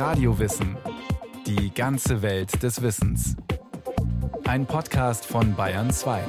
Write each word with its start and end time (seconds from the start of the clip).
Radiowissen. 0.00 0.78
Die 1.46 1.74
ganze 1.74 2.22
Welt 2.22 2.62
des 2.62 2.80
Wissens. 2.80 3.36
Ein 4.44 4.64
Podcast 4.64 5.26
von 5.26 5.54
Bayern 5.54 5.90
2. 5.90 6.24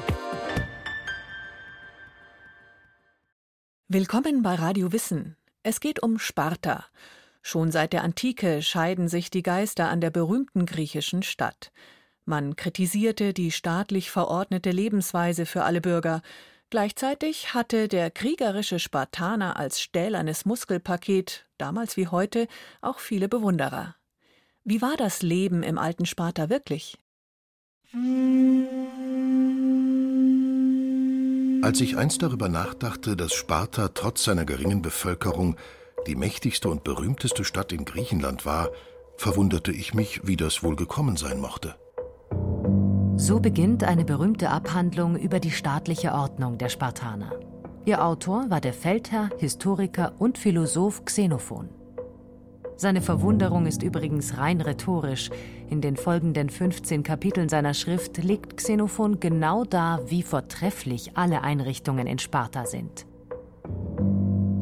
Willkommen 3.88 4.44
bei 4.44 4.55
Radio 4.55 4.92
Wissen. 4.92 5.38
Es 5.63 5.79
geht 5.79 6.04
um 6.04 6.20
Sparta. 6.20 6.84
Schon 7.42 7.71
seit 7.71 7.94
der 7.94 8.03
Antike 8.03 8.62
scheiden 8.62 9.07
sich 9.07 9.29
die 9.29 9.42
Geister 9.42 9.88
an 9.88 10.01
der 10.01 10.10
berühmten 10.10 10.65
griechischen 10.65 11.24
Stadt. 11.24 11.72
Man 12.26 12.58
kritisierte 12.58 13.33
die 13.33 13.51
staatlich 13.51 14.12
verordnete 14.12 14.72
Lebensweise 14.72 15.46
für 15.46 15.63
alle 15.63 15.79
Bürger. 15.79 16.22
Gleichzeitig 16.72 17.53
hatte 17.53 17.90
der 17.90 18.09
kriegerische 18.09 18.80
Spartaner 18.80 19.58
als 19.58 19.81
stählernes 19.81 20.45
Muskelpaket, 20.45 21.45
damals 21.58 21.98
wie 21.98 22.08
heute, 22.08 22.48
auch 22.80 22.99
viele 22.99 23.27
Bewunderer. 23.27 23.97
Wie 24.63 24.81
war 24.81 24.95
das 24.95 25.21
Leben 25.21 25.63
im 25.63 25.77
alten 25.77 26.05
Sparta 26.05 26.49
wirklich? 26.49 26.97
Als 31.61 31.81
ich 31.81 31.97
einst 31.97 32.23
darüber 32.23 32.47
nachdachte, 32.47 33.17
dass 33.17 33.33
Sparta 33.33 33.89
trotz 33.89 34.23
seiner 34.23 34.45
geringen 34.45 34.81
Bevölkerung 34.81 35.58
die 36.08 36.16
mächtigste 36.16 36.69
und 36.69 36.85
berühmteste 36.85 37.44
Stadt 37.44 37.73
in 37.73 37.83
Griechenland 37.83 38.45
war, 38.45 38.69
verwunderte 39.17 39.73
ich 39.73 39.94
mich, 39.94 40.25
wie 40.25 40.38
das 40.38 40.63
wohl 40.63 40.77
gekommen 40.77 41.17
sein 41.17 41.41
mochte. 41.41 41.75
So 43.21 43.39
beginnt 43.39 43.84
eine 43.84 44.03
berühmte 44.03 44.49
Abhandlung 44.49 45.16
über 45.16 45.39
die 45.39 45.52
staatliche 45.52 46.11
Ordnung 46.11 46.57
der 46.57 46.70
Spartaner. 46.70 47.31
Ihr 47.85 48.03
Autor 48.03 48.49
war 48.49 48.61
der 48.61 48.73
Feldherr, 48.73 49.30
Historiker 49.38 50.13
und 50.17 50.39
Philosoph 50.39 51.05
Xenophon. 51.05 51.70
Seine 52.77 52.99
Verwunderung 52.99 53.67
ist 53.67 53.84
übrigens 53.84 54.39
rein 54.39 54.59
rhetorisch. 54.59 55.30
In 55.70 55.81
den 55.81 55.97
folgenden 55.97 56.49
15 56.49 57.03
Kapiteln 57.03 57.47
seiner 57.47 57.75
Schrift 57.75 58.17
legt 58.23 58.58
Xenophon 58.58 59.19
genau 59.19 59.66
dar, 59.66 60.09
wie 60.09 60.23
vortrefflich 60.23 61.16
alle 61.16 61.44
Einrichtungen 61.44 62.08
in 62.08 62.17
Sparta 62.17 62.66
sind. 62.66 63.05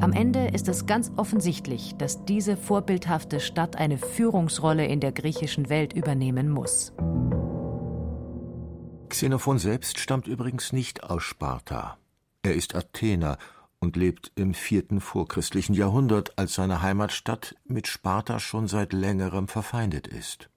Am 0.01 0.11
Ende 0.11 0.47
ist 0.47 0.67
es 0.67 0.85
ganz 0.85 1.13
offensichtlich, 1.15 1.95
dass 1.97 2.25
diese 2.25 2.57
vorbildhafte 2.57 3.39
Stadt 3.39 3.77
eine 3.77 3.97
Führungsrolle 3.97 4.85
in 4.85 4.99
der 4.99 5.13
griechischen 5.13 5.69
Welt 5.69 5.93
übernehmen 5.93 6.49
muss. 6.49 6.91
Xenophon 9.09 9.57
selbst 9.57 9.99
stammt 9.99 10.27
übrigens 10.27 10.71
nicht 10.71 11.03
aus 11.03 11.23
Sparta. 11.23 11.97
Er 12.43 12.53
ist 12.53 12.75
Athener 12.75 13.37
und 13.79 13.95
lebt 13.95 14.31
im 14.35 14.53
vierten 14.53 15.01
vorchristlichen 15.01 15.73
Jahrhundert, 15.73 16.37
als 16.37 16.53
seine 16.53 16.81
Heimatstadt 16.81 17.55
mit 17.65 17.87
Sparta 17.87 18.39
schon 18.39 18.67
seit 18.67 18.93
längerem 18.93 19.47
verfeindet 19.47 20.07
ist. 20.07 20.49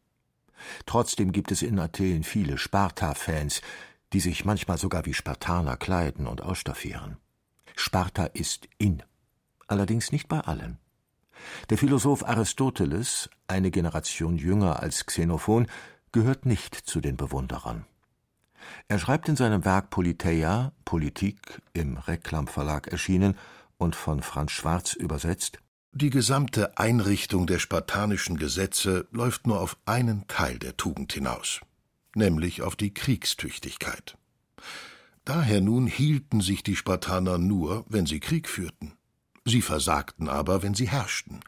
Trotzdem 0.86 1.32
gibt 1.32 1.50
es 1.50 1.62
in 1.62 1.78
Athen 1.78 2.24
viele 2.24 2.58
Sparta-Fans, 2.58 3.62
die 4.12 4.20
sich 4.20 4.44
manchmal 4.44 4.78
sogar 4.78 5.06
wie 5.06 5.14
Spartaner 5.14 5.76
kleiden 5.76 6.26
und 6.26 6.42
ausstaffieren. 6.42 7.16
Sparta 7.74 8.26
ist 8.26 8.68
in, 8.78 9.02
allerdings 9.66 10.12
nicht 10.12 10.28
bei 10.28 10.40
allen. 10.40 10.78
Der 11.70 11.78
Philosoph 11.78 12.24
Aristoteles, 12.24 13.30
eine 13.48 13.70
Generation 13.70 14.36
jünger 14.36 14.80
als 14.80 15.06
Xenophon, 15.06 15.66
gehört 16.12 16.44
nicht 16.44 16.74
zu 16.74 17.00
den 17.00 17.16
Bewunderern. 17.16 17.86
Er 18.88 18.98
schreibt 18.98 19.28
in 19.28 19.36
seinem 19.36 19.64
Werk 19.64 19.90
Politeia 19.90 20.72
(Politik, 20.84 21.62
im 21.72 21.96
Reklam-Verlag 21.96 22.88
erschienen 22.88 23.36
und 23.78 23.96
von 23.96 24.22
Franz 24.22 24.52
Schwarz 24.52 24.94
übersetzt: 24.94 25.58
Die 25.92 26.10
gesamte 26.10 26.78
Einrichtung 26.78 27.46
der 27.46 27.58
spartanischen 27.58 28.36
Gesetze 28.36 29.06
läuft 29.10 29.46
nur 29.46 29.60
auf 29.60 29.76
einen 29.84 30.26
Teil 30.28 30.58
der 30.58 30.76
Tugend 30.76 31.12
hinaus, 31.12 31.60
nämlich 32.14 32.62
auf 32.62 32.76
die 32.76 32.94
Kriegstüchtigkeit. 32.94 34.16
Daher 35.24 35.60
nun 35.60 35.86
hielten 35.86 36.40
sich 36.40 36.62
die 36.62 36.76
Spartaner 36.76 37.38
nur, 37.38 37.84
wenn 37.88 38.06
sie 38.06 38.20
Krieg 38.20 38.48
führten. 38.48 38.94
Sie 39.44 39.62
versagten 39.62 40.28
aber, 40.28 40.62
wenn 40.62 40.74
sie 40.74 40.88
herrschten. 40.88 41.40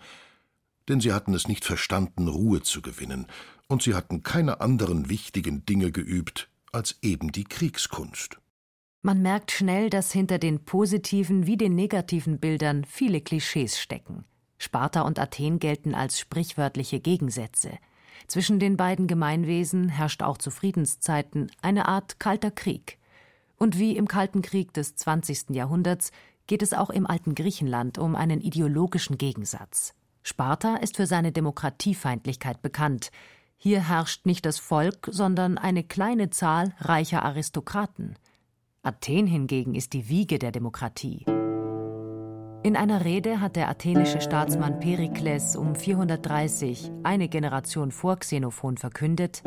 Denn 0.89 1.01
sie 1.01 1.13
hatten 1.13 1.35
es 1.35 1.49
nicht 1.49 1.65
verstanden, 1.65 2.29
Ruhe 2.29 2.63
zu 2.63 2.83
gewinnen, 2.83 3.27
und 3.67 3.83
sie 3.83 3.95
hatten 3.95 4.23
keine 4.23 4.61
anderen 4.61 5.09
wichtigen 5.09 5.65
Dinge 5.65 5.91
geübt, 5.91 6.49
als 6.75 6.99
eben 7.03 7.33
die 7.33 7.45
Kriegskunst. 7.45 8.39
Man 9.03 9.23
merkt 9.23 9.51
schnell, 9.53 9.91
dass 9.91 10.13
hinter 10.13 10.39
den 10.39 10.65
positiven 10.65 11.47
wie 11.47 11.57
den 11.57 11.75
negativen 11.75 12.41
Bildern 12.41 12.85
viele 12.85 13.21
Klischees 13.21 13.79
stecken. 13.79 14.25
Sparta 14.59 15.03
und 15.03 15.19
Athen 15.19 15.59
gelten 15.59 15.95
als 15.95 16.19
sprichwörtliche 16.19 17.01
Gegensätze. 17.01 17.71
Zwischen 18.27 18.59
den 18.59 18.77
beiden 18.77 19.07
Gemeinwesen 19.07 19.91
herrscht 19.91 20.23
auch 20.23 20.39
zu 20.39 20.51
Friedenszeiten 20.51 21.51
eine 21.61 21.87
Art 21.87 22.19
kalter 22.19 22.51
Krieg. 22.51 22.99
Und 23.57 23.79
wie 23.79 23.97
im 23.97 24.09
Kalten 24.09 24.43
Krieg 24.43 24.73
des 24.73 24.97
20. 24.97 25.51
Jahrhunderts 25.51 26.11
geht 26.47 26.63
es 26.63 26.73
auch 26.73 26.91
im 26.91 27.07
alten 27.07 27.35
Griechenland 27.35 27.99
um 27.99 28.17
einen 28.17 28.41
ideologischen 28.41 29.19
Gegensatz. 29.19 29.95
Sparta 30.23 30.77
ist 30.77 30.97
für 30.97 31.07
seine 31.07 31.33
Demokratiefeindlichkeit 31.33 32.63
bekannt. 32.63 33.11
Hier 33.57 33.89
herrscht 33.89 34.27
nicht 34.27 34.45
das 34.47 34.59
Volk, 34.59 35.09
sondern 35.11 35.59
eine 35.59 35.85
kleine 35.85 36.31
Zahl 36.31 36.75
reicher 36.79 37.23
Aristokraten. 37.25 38.17
Athen 38.83 39.27
hingegen 39.27 39.75
ist 39.75 39.93
die 39.93 40.09
Wiege 40.09 40.39
der 40.39 40.53
Demokratie. 40.53 41.25
In 42.63 42.77
einer 42.77 43.05
Rede 43.05 43.41
hat 43.41 43.57
der 43.57 43.69
athenische 43.69 44.23
Staatsmann 44.23 44.81
Perikles 44.81 45.55
um 45.55 45.75
430, 45.75 46.91
eine 47.03 47.29
Generation 47.29 47.91
vor 47.91 48.17
Xenophon, 48.17 48.79
verkündet: 48.79 49.43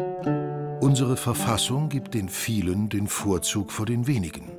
Unsere 0.81 1.18
Verfassung 1.18 1.89
gibt 1.89 2.13
den 2.13 2.29
vielen 2.29 2.89
den 2.89 3.07
Vorzug 3.07 3.72
vor 3.72 3.88
den 3.88 4.06
wenigen. 4.06 4.51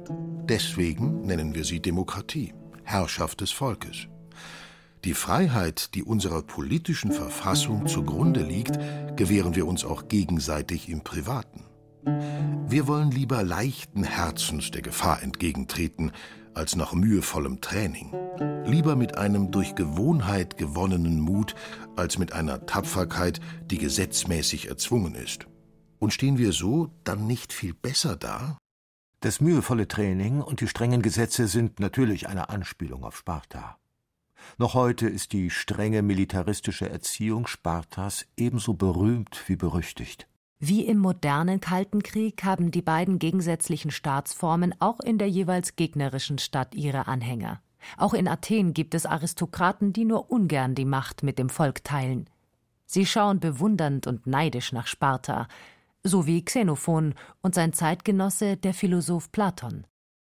Deswegen 0.49 1.21
nennen 1.23 1.55
wir 1.55 1.65
sie 1.65 1.81
Demokratie, 1.81 2.53
Herrschaft 2.83 3.41
des 3.43 3.53
Volkes. 3.53 4.09
Die 5.09 5.15
Freiheit, 5.15 5.95
die 5.95 6.03
unserer 6.03 6.43
politischen 6.43 7.13
Verfassung 7.13 7.87
zugrunde 7.87 8.43
liegt, 8.43 8.79
gewähren 9.17 9.57
wir 9.57 9.67
uns 9.67 9.83
auch 9.83 10.07
gegenseitig 10.09 10.91
im 10.91 11.03
Privaten. 11.03 11.65
Wir 12.69 12.87
wollen 12.87 13.11
lieber 13.11 13.43
leichten 13.43 14.05
Herzens 14.05 14.71
der 14.71 14.83
Gefahr 14.83 15.23
entgegentreten, 15.23 16.13
als 16.53 16.77
nach 16.77 16.93
mühevollem 16.93 17.63
Training. 17.63 18.13
Lieber 18.67 18.97
mit 18.97 19.17
einem 19.17 19.51
durch 19.51 19.75
Gewohnheit 19.75 20.59
gewonnenen 20.59 21.21
Mut, 21.21 21.55
als 21.97 22.19
mit 22.19 22.35
einer 22.35 22.67
Tapferkeit, 22.67 23.41
die 23.65 23.79
gesetzmäßig 23.79 24.69
erzwungen 24.69 25.15
ist. 25.15 25.47
Und 25.99 26.13
stehen 26.13 26.37
wir 26.37 26.53
so 26.53 26.91
dann 27.05 27.27
nicht 27.27 27.55
viel 27.55 27.73
besser 27.73 28.15
da? 28.15 28.59
Das 29.21 29.41
mühevolle 29.41 29.89
Training 29.89 30.43
und 30.43 30.61
die 30.61 30.69
strengen 30.69 31.01
Gesetze 31.01 31.49
sind 31.49 31.81
natürlich 31.81 32.29
eine 32.29 32.51
Anspielung 32.51 33.05
auf 33.05 33.17
Sparta. 33.17 33.78
Noch 34.57 34.75
heute 34.75 35.07
ist 35.07 35.33
die 35.33 35.51
strenge 35.51 36.03
militaristische 36.03 36.89
Erziehung 36.89 37.47
Spartas 37.47 38.27
ebenso 38.37 38.75
berühmt 38.75 39.43
wie 39.47 39.57
berüchtigt. 39.57 40.27
Wie 40.61 40.85
im 40.85 40.99
modernen 40.99 41.61
Kalten 41.61 42.03
Krieg 42.03 42.43
haben 42.43 42.73
die 42.73 42.83
beiden 42.83 43.21
gegensätzlichen 43.21 43.93
Staatsformen 43.93 44.75
auch 44.81 44.99
in 44.99 45.19
der 45.19 45.29
jeweils 45.29 45.77
gegnerischen 45.77 46.39
Stadt 46.39 46.75
ihre 46.75 47.07
Anhänger. 47.07 47.61
Auch 47.97 48.13
in 48.13 48.27
Athen 48.27 48.75
gibt 48.75 48.95
es 48.95 49.07
Aristokraten, 49.07 49.93
die 49.93 50.05
nur 50.05 50.31
ungern 50.33 50.75
die 50.75 50.85
Macht 50.85 51.23
mit 51.23 51.39
dem 51.39 51.49
Volk 51.49 51.85
teilen. 51.85 52.29
Sie 52.87 53.07
schauen 53.07 53.39
bewundernd 53.39 54.07
und 54.07 54.27
neidisch 54.27 54.73
nach 54.73 54.87
Sparta, 54.87 55.47
so 56.03 56.27
wie 56.27 56.45
Xenophon 56.45 57.15
und 57.43 57.55
sein 57.55 57.73
Zeitgenosse 57.73 58.57
der 58.57 58.75
Philosoph 58.75 59.31
Platon. 59.31 59.87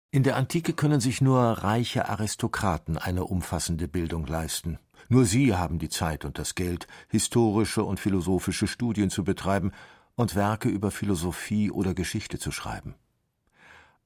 In 0.09 0.23
der 0.23 0.37
Antike 0.37 0.71
können 0.71 1.01
sich 1.01 1.19
nur 1.19 1.39
reiche 1.39 2.07
Aristokraten 2.07 2.97
eine 2.97 3.25
umfassende 3.25 3.89
Bildung 3.89 4.25
leisten. 4.25 4.79
Nur 5.09 5.25
sie 5.25 5.53
haben 5.53 5.79
die 5.79 5.89
Zeit 5.89 6.23
und 6.23 6.39
das 6.39 6.55
Geld, 6.55 6.87
historische 7.09 7.83
und 7.83 7.99
philosophische 7.99 8.67
Studien 8.67 9.09
zu 9.09 9.25
betreiben 9.25 9.73
und 10.15 10.33
Werke 10.33 10.69
über 10.69 10.91
Philosophie 10.91 11.71
oder 11.71 11.93
Geschichte 11.93 12.39
zu 12.39 12.51
schreiben. 12.51 12.95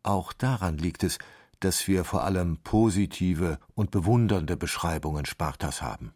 Auch 0.02 0.34
daran 0.34 0.80
liegt 0.80 1.04
es, 1.04 1.20
dass 1.60 1.88
wir 1.88 2.04
vor 2.04 2.24
allem 2.24 2.58
positive 2.58 3.60
und 3.75 3.92
bewundernde 3.92 4.58
Beschreibungen 4.58 5.25
Spartas 5.25 5.84
haben. 5.84 6.14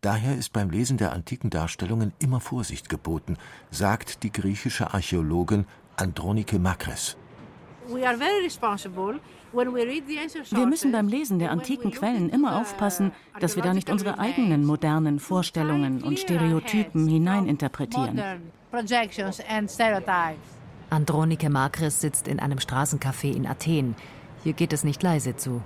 Daher 0.00 0.36
ist 0.36 0.52
beim 0.52 0.70
Lesen 0.70 0.98
der 0.98 1.12
antiken 1.12 1.50
Darstellungen 1.50 2.12
immer 2.20 2.40
Vorsicht 2.40 2.88
geboten, 2.88 3.36
sagt 3.72 4.22
die 4.22 4.32
griechische 4.32 4.94
Archäologin 4.94 5.66
Andronike 5.96 6.60
Makres. 6.60 7.16
Wir 10.50 10.66
müssen 10.66 10.92
beim 10.92 11.08
Lesen 11.08 11.38
der 11.38 11.50
antiken 11.50 11.90
Quellen 11.90 12.30
immer 12.30 12.60
aufpassen, 12.60 13.12
dass 13.40 13.56
wir 13.56 13.62
da 13.62 13.74
nicht 13.74 13.90
unsere 13.90 14.18
eigenen 14.18 14.64
modernen 14.64 15.18
Vorstellungen 15.20 16.02
und 16.02 16.18
Stereotypen 16.18 17.06
hineininterpretieren. 17.06 18.20
Andronike 20.90 21.48
Makris 21.48 22.00
sitzt 22.00 22.28
in 22.28 22.38
einem 22.38 22.58
Straßencafé 22.58 23.34
in 23.34 23.46
Athen. 23.46 23.94
Hier 24.44 24.52
geht 24.52 24.72
es 24.72 24.84
nicht 24.84 25.02
leise 25.02 25.36
zu. 25.36 25.62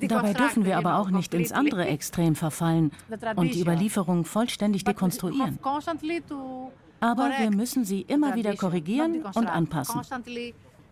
Dabei 0.00 0.32
dürfen 0.32 0.64
wir 0.64 0.78
aber 0.78 0.96
auch 0.96 1.10
nicht 1.10 1.34
ins 1.34 1.52
andere 1.52 1.86
Extrem 1.86 2.34
verfallen 2.34 2.92
und 3.36 3.54
die 3.54 3.60
Überlieferung 3.60 4.24
vollständig 4.24 4.84
dekonstruieren. 4.84 5.58
Aber 7.00 7.30
wir 7.38 7.50
müssen 7.50 7.84
sie 7.84 8.02
immer 8.02 8.34
wieder 8.34 8.56
korrigieren 8.56 9.22
und 9.34 9.46
anpassen. 9.46 10.00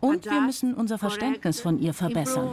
Und 0.01 0.25
wir 0.25 0.41
müssen 0.41 0.75
unser 0.75 0.99
Verständnis 0.99 1.61
von 1.61 1.79
ihr 1.79 1.95
verbessern. 1.95 2.51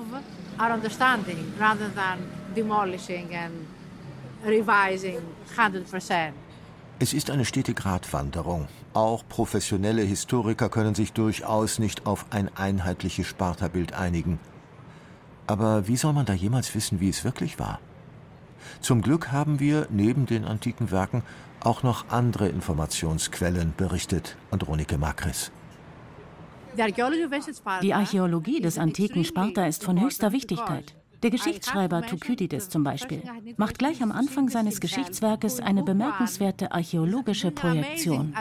Es 6.99 7.13
ist 7.13 7.29
eine 7.29 7.45
stete 7.45 7.73
Gratwanderung. 7.73 8.67
Auch 8.93 9.23
professionelle 9.27 10.03
Historiker 10.03 10.69
können 10.69 10.95
sich 10.95 11.11
durchaus 11.11 11.79
nicht 11.79 12.05
auf 12.05 12.27
ein 12.29 12.55
einheitliches 12.55 13.27
Sparta-Bild 13.27 13.93
einigen. 13.93 14.39
Aber 15.47 15.87
wie 15.87 15.97
soll 15.97 16.13
man 16.13 16.25
da 16.25 16.33
jemals 16.33 16.73
wissen, 16.75 16.99
wie 16.99 17.09
es 17.09 17.23
wirklich 17.23 17.59
war? 17.59 17.79
Zum 18.79 19.01
Glück 19.01 19.31
haben 19.31 19.59
wir 19.59 19.87
neben 19.89 20.25
den 20.25 20.45
antiken 20.45 20.91
Werken 20.91 21.23
auch 21.65 21.83
noch 21.83 22.09
andere 22.09 22.47
Informationsquellen 22.49 23.73
berichtet, 23.75 24.37
Andronike 24.51 24.97
Makris. 24.97 25.51
Die 27.81 27.93
Archäologie 27.93 28.61
des 28.61 28.77
antiken 28.77 29.23
Sparta 29.23 29.65
ist 29.67 29.83
von 29.83 30.01
höchster 30.01 30.31
Wichtigkeit. 30.31 30.95
Der 31.21 31.29
Geschichtsschreiber 31.29 32.01
Thukydides 32.01 32.67
zum 32.67 32.83
Beispiel 32.83 33.21
macht 33.55 33.79
gleich 33.79 34.03
am 34.03 34.11
Anfang 34.11 34.49
seines 34.49 34.81
Geschichtswerkes 34.81 35.61
eine 35.61 35.83
bemerkenswerte 35.83 36.73
archäologische 36.73 37.51
Projektion. 37.51 38.33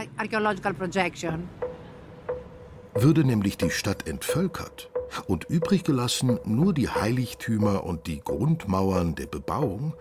Würde 2.94 3.24
nämlich 3.24 3.56
die 3.56 3.70
Stadt 3.70 4.08
entvölkert 4.08 4.90
und 5.26 5.44
übrig 5.44 5.84
gelassen 5.84 6.40
nur 6.44 6.74
die 6.74 6.88
Heiligtümer 6.88 7.84
und 7.84 8.06
die 8.06 8.20
Grundmauern 8.20 9.14
der 9.14 9.26
Bebauung, 9.26 9.94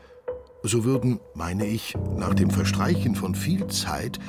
so 0.63 0.84
würden, 0.84 1.19
meine 1.34 1.66
ich, 1.66 1.96
nach 2.16 2.34
dem 2.34 2.50
Verstreichen 2.50 3.16
von 3.16 3.36
viel 3.36 3.68
Zeit 3.68 4.19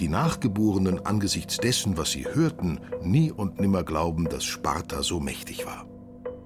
die 0.00 0.08
Nachgeborenen 0.08 1.04
angesichts 1.06 1.58
dessen, 1.58 1.96
was 1.96 2.10
sie 2.10 2.26
hörten, 2.26 2.80
nie 3.02 3.30
und 3.30 3.60
nimmer 3.60 3.84
glauben, 3.84 4.28
dass 4.28 4.44
Sparta 4.44 5.02
so 5.02 5.20
mächtig 5.20 5.66
war. 5.66 5.86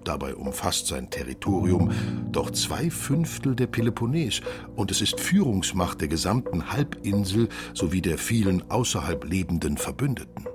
Dabei 0.05 0.37
umfasst 0.37 0.87
sein 0.87 1.11
Territorium 1.11 1.91
doch 2.31 2.51
zwei 2.51 2.91
Fünftel 2.91 3.57
der 3.57 3.67
Peloponnes 3.67 4.41
und 4.77 4.91
es 4.91 5.01
ist 5.01 5.19
Führungsmacht 5.19 6.01
der 6.01 6.09
gesamten 6.09 6.71
Halbinsel 6.73 7.49
sowie 7.75 8.03
der 8.03 8.19
vielen 8.19 8.71
außerhalb 8.71 9.25
lebenden 9.25 9.77
Verbündeten. 9.77 10.47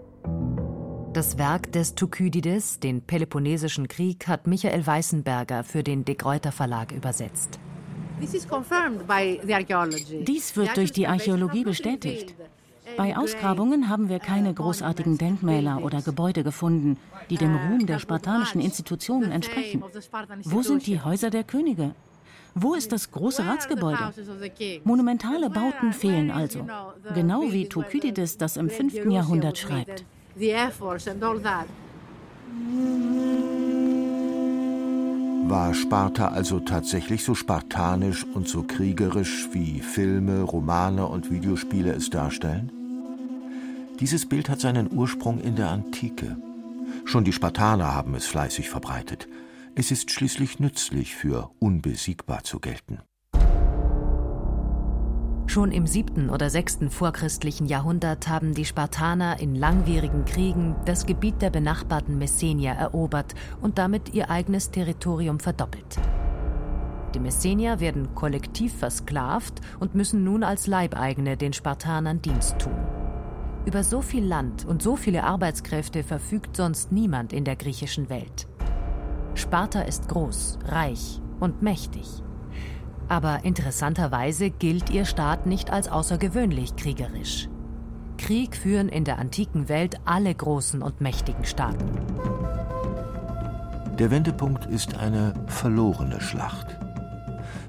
Das 1.12 1.38
Werk 1.38 1.74
des 1.74 1.96
Thukydides, 1.96 2.80
den 2.80 3.02
Peloponnesischen 3.02 3.90
Krieg, 3.90 4.30
hat 4.30 4.48
Michael 4.48 4.88
Weißenberger 4.88 5.66
für 5.66 5.84
den 5.84 6.06
De 6.06 6.16
Gruyter 6.16 6.54
Verlag 6.54 6.94
übersetzt. 6.94 7.60
Dies 10.28 10.56
wird 10.56 10.78
durch 10.78 10.92
die 10.92 11.08
Archäologie 11.08 11.64
bestätigt. 11.64 12.36
Bei 12.98 13.18
Ausgrabungen 13.18 13.90
haben 13.90 14.10
wir 14.10 14.20
keine 14.20 14.54
großartigen 14.54 15.18
Denkmäler 15.18 15.84
oder 15.84 16.02
Gebäude 16.02 16.44
gefunden, 16.44 16.98
die 17.30 17.38
dem 17.38 17.56
Ruhm 17.56 17.86
der 17.86 18.00
spartanischen 18.00 18.62
Institutionen 18.62 19.32
entsprechen. 19.32 19.84
Wo 20.44 20.62
sind 20.62 20.86
die 20.88 21.02
Häuser 21.02 21.30
der 21.30 21.44
Könige? 21.44 21.96
Wo 22.54 22.74
ist 22.74 22.92
das 22.92 23.12
große 23.12 23.46
Ratsgebäude? 23.46 24.14
Monumentale 24.84 25.50
Bauten 25.50 25.94
fehlen 25.94 26.32
also, 26.32 26.68
genau 27.14 27.44
wie 27.52 27.68
Thukydides 27.68 28.38
das 28.38 28.58
im 28.58 28.70
5. 28.70 29.06
Jahrhundert 29.06 29.58
schreibt. 29.58 30.04
War 35.44 35.74
Sparta 35.74 36.30
also 36.30 36.60
tatsächlich 36.60 37.24
so 37.24 37.36
spartanisch 37.36 38.24
und 38.24 38.48
so 38.48 38.64
kriegerisch, 38.64 39.50
wie 39.52 39.82
Filme, 39.82 40.42
Romane 40.42 41.06
und 41.06 41.30
Videospiele 41.30 41.92
es 41.94 42.10
darstellen? 42.10 42.72
Dieses 44.00 44.28
Bild 44.28 44.50
hat 44.50 44.60
seinen 44.60 44.92
Ursprung 44.92 45.40
in 45.40 45.56
der 45.56 45.70
Antike. 45.70 46.38
Schon 47.06 47.24
die 47.24 47.34
Spartaner 47.34 47.94
haben 47.94 48.16
es 48.16 48.26
fleißig 48.26 48.70
verbreitet. 48.70 49.28
Es 49.76 49.92
ist 49.92 50.12
schließlich 50.12 50.60
nützlich, 50.60 51.16
für 51.16 51.52
unbesiegbar 51.60 52.44
zu 52.44 52.60
gelten. 52.60 53.00
Schon 55.52 55.74
im 55.74 55.86
siebten 55.86 56.30
oder 56.30 56.50
sechsten 56.50 56.90
vorchristlichen 56.90 57.66
Jahrhundert 57.66 58.30
haben 58.30 58.54
die 58.54 58.64
Spartaner 58.64 59.42
in 59.42 59.54
langwierigen 59.54 60.24
Kriegen 60.24 60.78
das 60.86 61.06
Gebiet 61.06 61.42
der 61.42 61.50
benachbarten 61.50 62.18
Messenier 62.18 62.72
erobert 62.72 63.36
und 63.60 63.78
damit 63.78 64.14
ihr 64.14 64.30
eigenes 64.30 64.72
Territorium 64.72 65.42
verdoppelt. 65.42 66.00
Die 67.14 67.20
Messenier 67.20 67.82
werden 67.82 68.16
kollektiv 68.16 68.74
versklavt 68.78 69.60
und 69.82 69.94
müssen 69.94 70.24
nun 70.24 70.46
als 70.46 70.68
Leibeigene 70.68 71.36
den 71.36 71.52
Spartanern 71.52 72.22
Dienst 72.22 72.58
tun. 72.60 72.78
Über 73.66 73.84
so 73.84 74.02
viel 74.02 74.24
Land 74.24 74.64
und 74.64 74.82
so 74.82 74.96
viele 74.96 75.26
Arbeitskräfte 75.26 76.04
verfügt 76.04 76.56
sonst 76.56 76.94
niemand 76.94 77.34
in 77.34 77.44
der 77.44 77.58
griechischen 77.58 78.08
Welt. 78.08 78.48
Sparta 79.36 79.82
ist 79.82 80.08
groß, 80.08 80.60
reich 80.70 81.20
und 81.42 81.62
mächtig. 81.62 82.24
Aber 83.12 83.44
interessanterweise 83.44 84.52
gilt 84.52 84.90
ihr 84.90 85.04
Staat 85.04 85.46
nicht 85.46 85.70
als 85.70 85.90
außergewöhnlich 85.90 86.78
kriegerisch. 86.78 87.50
Krieg 88.18 88.56
führen 88.56 88.88
in 88.88 89.04
der 89.04 89.20
antiken 89.20 89.68
Welt 89.68 89.98
alle 90.06 90.34
großen 90.34 90.82
und 90.82 91.02
mächtigen 91.02 91.44
Staaten. 91.44 91.90
Der 94.00 94.12
Wendepunkt 94.12 94.66
ist 94.66 94.98
eine 94.98 95.34
verlorene 95.48 96.22
Schlacht. 96.22 96.80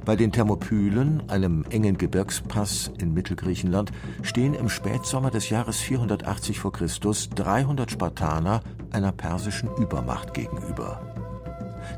Bei 0.05 0.15
den 0.15 0.31
Thermopylen, 0.31 1.29
einem 1.29 1.65
engen 1.71 1.99
Gebirgspass 1.99 2.93
in 3.01 3.13
Mittelgriechenland, 3.13 3.91
stehen 4.23 4.55
im 4.55 4.69
Spätsommer 4.69 5.33
des 5.33 5.51
Jahres 5.51 5.81
480 5.81 6.61
v. 6.61 6.71
Chr. 6.71 6.87
300 7.35 7.91
Spartaner 7.91 8.61
einer 8.93 9.11
persischen 9.11 9.75
Übermacht 9.77 10.35
gegenüber. 10.35 11.12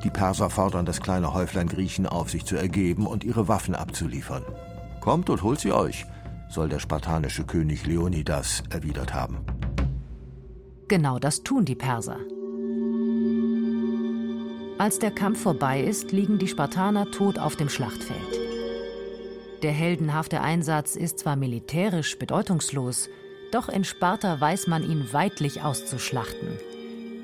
Die 0.04 0.10
Perser 0.10 0.50
fordern 0.50 0.84
das 0.84 1.00
kleine 1.00 1.32
Häuflein 1.32 1.66
Griechen 1.66 2.06
auf, 2.06 2.30
sich 2.30 2.44
zu 2.44 2.56
ergeben 2.56 3.06
und 3.06 3.24
ihre 3.24 3.48
Waffen 3.48 3.74
abzuliefern. 3.74 4.44
Kommt 5.00 5.30
und 5.30 5.42
holt 5.42 5.60
sie 5.60 5.72
euch, 5.72 6.04
soll 6.50 6.68
der 6.68 6.78
spartanische 6.78 7.44
König 7.44 7.86
Leonidas 7.86 8.62
erwidert 8.68 9.14
haben. 9.14 9.38
Genau 10.88 11.18
das 11.18 11.42
tun 11.42 11.64
die 11.64 11.74
Perser. 11.74 12.18
Als 14.76 14.98
der 14.98 15.10
Kampf 15.10 15.40
vorbei 15.40 15.80
ist, 15.80 16.12
liegen 16.12 16.38
die 16.38 16.48
Spartaner 16.48 17.10
tot 17.10 17.38
auf 17.38 17.56
dem 17.56 17.70
Schlachtfeld. 17.70 18.40
Der 19.62 19.72
heldenhafte 19.72 20.42
Einsatz 20.42 20.96
ist 20.96 21.20
zwar 21.20 21.36
militärisch 21.36 22.18
bedeutungslos, 22.18 23.08
doch 23.52 23.70
in 23.70 23.84
Sparta 23.84 24.38
weiß 24.38 24.66
man 24.66 24.82
ihn 24.82 25.10
weidlich 25.12 25.62
auszuschlachten. 25.62 26.58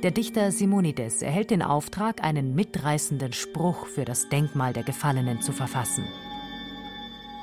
Der 0.03 0.13
Dichter 0.13 0.51
Simonides 0.51 1.21
erhält 1.21 1.51
den 1.51 1.61
Auftrag, 1.61 2.25
einen 2.25 2.55
mitreißenden 2.55 3.35
Spruch 3.35 3.87
für 3.87 4.07
das 4.07 4.31
Denkmal 4.31 4.73
der 4.73 4.83
Gefallenen 4.83 5.43
zu 5.43 5.53
verfassen. 5.53 6.05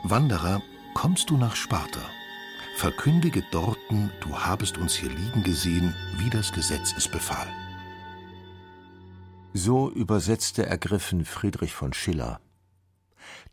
Wanderer, 0.04 0.64
kommst 0.96 1.30
du 1.30 1.38
nach 1.38 1.56
Sparta? 1.56 2.02
Verkündige 2.76 3.44
dorten, 3.52 4.12
du 4.22 4.36
habest 4.36 4.80
uns 4.80 4.96
hier 4.96 5.10
liegen 5.10 5.44
gesehen, 5.44 5.94
wie 6.18 6.32
das 6.32 6.52
Gesetz 6.52 6.96
es 6.98 7.08
befahl. 7.08 7.48
So 9.54 9.92
übersetzte 9.92 10.66
ergriffen 10.66 11.26
Friedrich 11.26 11.76
von 11.76 11.94
Schiller. 11.94 12.40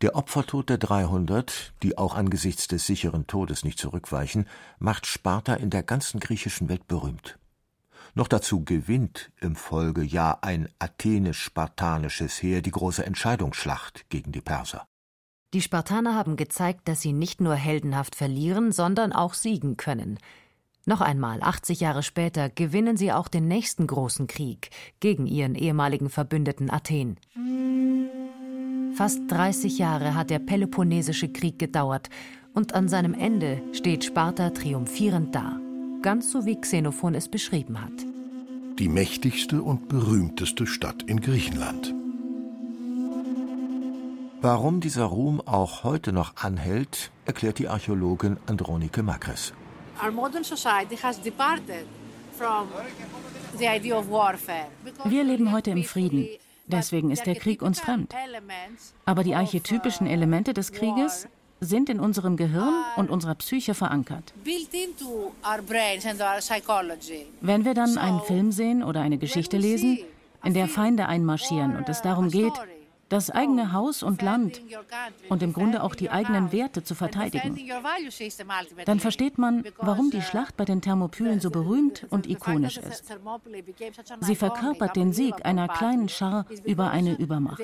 Der 0.01 0.15
Opfertod 0.15 0.67
der 0.69 0.79
300, 0.79 1.73
die 1.83 1.99
auch 1.99 2.15
angesichts 2.15 2.67
des 2.67 2.87
sicheren 2.87 3.27
Todes 3.27 3.63
nicht 3.63 3.77
zurückweichen, 3.77 4.47
macht 4.79 5.05
Sparta 5.05 5.53
in 5.53 5.69
der 5.69 5.83
ganzen 5.83 6.19
griechischen 6.19 6.69
Welt 6.69 6.87
berühmt. 6.87 7.37
Noch 8.17 8.29
dazu 8.29 8.63
gewinnt 8.63 9.29
im 9.41 9.57
Folgejahr 9.57 10.41
ein 10.41 10.69
athenisch-spartanisches 10.79 12.41
Heer 12.41 12.61
die 12.61 12.71
große 12.71 13.05
Entscheidungsschlacht 13.05 14.09
gegen 14.09 14.31
die 14.31 14.41
Perser. 14.41 14.87
Die 15.53 15.61
Spartaner 15.61 16.15
haben 16.15 16.37
gezeigt, 16.37 16.87
dass 16.87 17.01
sie 17.01 17.11
nicht 17.11 17.41
nur 17.41 17.55
heldenhaft 17.55 18.15
verlieren, 18.15 18.71
sondern 18.71 19.11
auch 19.11 19.33
siegen 19.33 19.75
können. 19.75 20.17
Noch 20.85 21.01
einmal, 21.01 21.41
80 21.41 21.81
Jahre 21.81 22.03
später, 22.03 22.49
gewinnen 22.49 22.95
sie 22.95 23.11
auch 23.11 23.27
den 23.27 23.49
nächsten 23.49 23.85
großen 23.85 24.27
Krieg 24.27 24.69
gegen 25.01 25.25
ihren 25.25 25.55
ehemaligen 25.55 26.09
Verbündeten 26.09 26.69
Athen. 26.69 27.17
Fast 28.95 29.19
30 29.27 29.77
Jahre 29.77 30.13
hat 30.13 30.29
der 30.29 30.39
Peloponnesische 30.39 31.27
Krieg 31.27 31.59
gedauert 31.59 32.09
und 32.53 32.73
an 32.75 32.87
seinem 32.87 33.13
Ende 33.13 33.61
steht 33.73 34.05
Sparta 34.05 34.51
triumphierend 34.51 35.35
da, 35.35 35.59
ganz 36.05 36.31
so 36.31 36.45
wie 36.45 36.61
Xenophon 36.61 37.15
es 37.15 37.27
beschrieben 37.27 37.81
hat. 37.81 38.05
Die 38.77 38.87
mächtigste 38.87 39.63
und 39.63 39.89
berühmteste 39.89 40.67
Stadt 40.67 41.01
in 41.01 41.19
Griechenland. 41.19 41.95
Warum 44.39 44.81
dieser 44.81 45.05
Ruhm 45.05 45.41
auch 45.41 45.83
heute 45.83 46.13
noch 46.13 46.35
anhält, 46.35 47.09
erklärt 47.25 47.57
die 47.57 47.67
Archäologin 47.67 48.37
Andronike 48.45 49.01
Makres. 49.01 49.53
Wir 55.05 55.23
leben 55.23 55.51
heute 55.51 55.71
im 55.71 55.83
Frieden. 55.83 56.27
Deswegen 56.67 57.09
ist 57.09 57.25
der 57.25 57.35
Krieg 57.35 57.63
uns 57.63 57.79
fremd. 57.79 58.13
Aber 59.05 59.23
die 59.23 59.33
archetypischen 59.33 60.05
Elemente 60.05 60.53
des 60.53 60.71
Krieges 60.71 61.27
sind 61.59 61.89
in 61.89 61.99
unserem 61.99 62.37
Gehirn 62.37 62.73
und 62.95 63.09
unserer 63.09 63.35
Psyche 63.35 63.73
verankert. 63.73 64.33
Wenn 67.41 67.65
wir 67.65 67.73
dann 67.73 67.97
einen 67.97 68.21
Film 68.21 68.51
sehen 68.51 68.83
oder 68.83 69.01
eine 69.01 69.17
Geschichte 69.17 69.57
lesen, 69.57 69.99
in 70.43 70.53
der 70.53 70.67
Feinde 70.67 71.07
einmarschieren 71.07 71.75
und 71.75 71.89
es 71.89 72.01
darum 72.01 72.29
geht, 72.29 72.53
das 73.09 73.29
eigene 73.29 73.71
Haus 73.71 74.01
und 74.01 74.21
Land 74.21 74.61
und 75.29 75.43
im 75.43 75.53
Grunde 75.53 75.83
auch 75.83 75.93
die 75.93 76.09
eigenen 76.09 76.51
Werte 76.51 76.83
zu 76.83 76.95
verteidigen. 76.95 77.57
Dann 78.85 78.99
versteht 78.99 79.37
man, 79.37 79.63
warum 79.77 80.09
die 80.09 80.21
Schlacht 80.21 80.57
bei 80.57 80.65
den 80.65 80.81
Thermopylen 80.81 81.39
so 81.39 81.51
berühmt 81.51 82.05
und 82.09 82.27
ikonisch 82.27 82.77
ist. 82.77 83.13
Sie 84.21 84.35
verkörpert 84.35 84.95
den 84.95 85.13
Sieg 85.13 85.45
einer 85.45 85.67
kleinen 85.67 86.09
Schar 86.09 86.45
über 86.63 86.89
eine 86.89 87.15
Übermacht. 87.15 87.61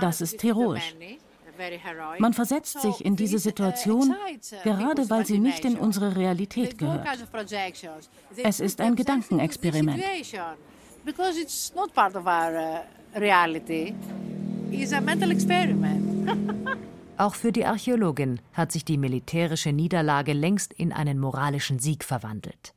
Das 0.00 0.20
ist 0.20 0.42
heroisch. 0.42 0.94
Man 2.18 2.32
versetzt 2.32 2.80
sich 2.80 3.04
in 3.04 3.16
diese 3.16 3.38
Situation, 3.38 4.14
gerade 4.64 5.10
weil 5.10 5.26
sie 5.26 5.38
nicht 5.38 5.64
in 5.64 5.76
unsere 5.76 6.16
Realität 6.16 6.78
gehört. 6.78 7.06
Es 8.42 8.60
ist 8.60 8.80
ein 8.80 8.96
Gedankenexperiment. 8.96 10.02
Because 11.04 11.40
it's 11.40 11.72
not 11.74 11.94
part 11.94 12.16
of 12.16 12.26
our 12.26 12.82
reality. 13.14 13.94
It's 14.70 14.92
a 14.92 15.00
mental 15.00 15.30
experiment. 15.30 16.28
Auch 17.16 17.34
für 17.34 17.50
die 17.50 17.64
Archäologin 17.64 18.40
hat 18.52 18.70
sich 18.70 18.84
die 18.84 18.98
militärische 18.98 19.72
Niederlage 19.72 20.32
längst 20.34 20.72
in 20.72 20.92
einen 20.92 21.18
moralischen 21.18 21.78
Sieg 21.78 22.04
verwandelt. 22.04 22.74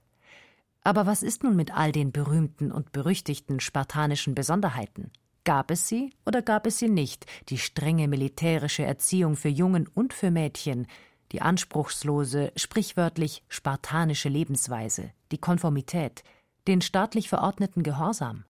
Aber 0.83 1.05
was 1.05 1.21
ist 1.21 1.43
nun 1.43 1.55
mit 1.55 1.75
all 1.75 1.91
den 1.91 2.11
berühmten 2.11 2.71
und 2.71 2.91
berüchtigten 2.91 3.59
spartanischen 3.59 4.33
Besonderheiten? 4.33 5.11
Gab 5.43 5.71
es 5.71 5.87
sie 5.87 6.13
oder 6.25 6.43
gab 6.43 6.67
es 6.67 6.77
sie 6.77 6.87
nicht, 6.87 7.25
die 7.49 7.57
strenge 7.57 8.07
militärische 8.07 8.83
Erziehung 8.83 9.35
für 9.35 9.49
Jungen 9.49 9.87
und 9.87 10.13
für 10.13 10.29
Mädchen, 10.29 10.85
die 11.31 11.41
anspruchslose, 11.41 12.51
sprichwörtlich 12.55 13.43
spartanische 13.47 14.29
Lebensweise, 14.29 15.11
die 15.31 15.39
Konformität, 15.39 16.23
den 16.67 16.81
staatlich 16.81 17.27
verordneten 17.27 17.81
Gehorsam? 17.81 18.45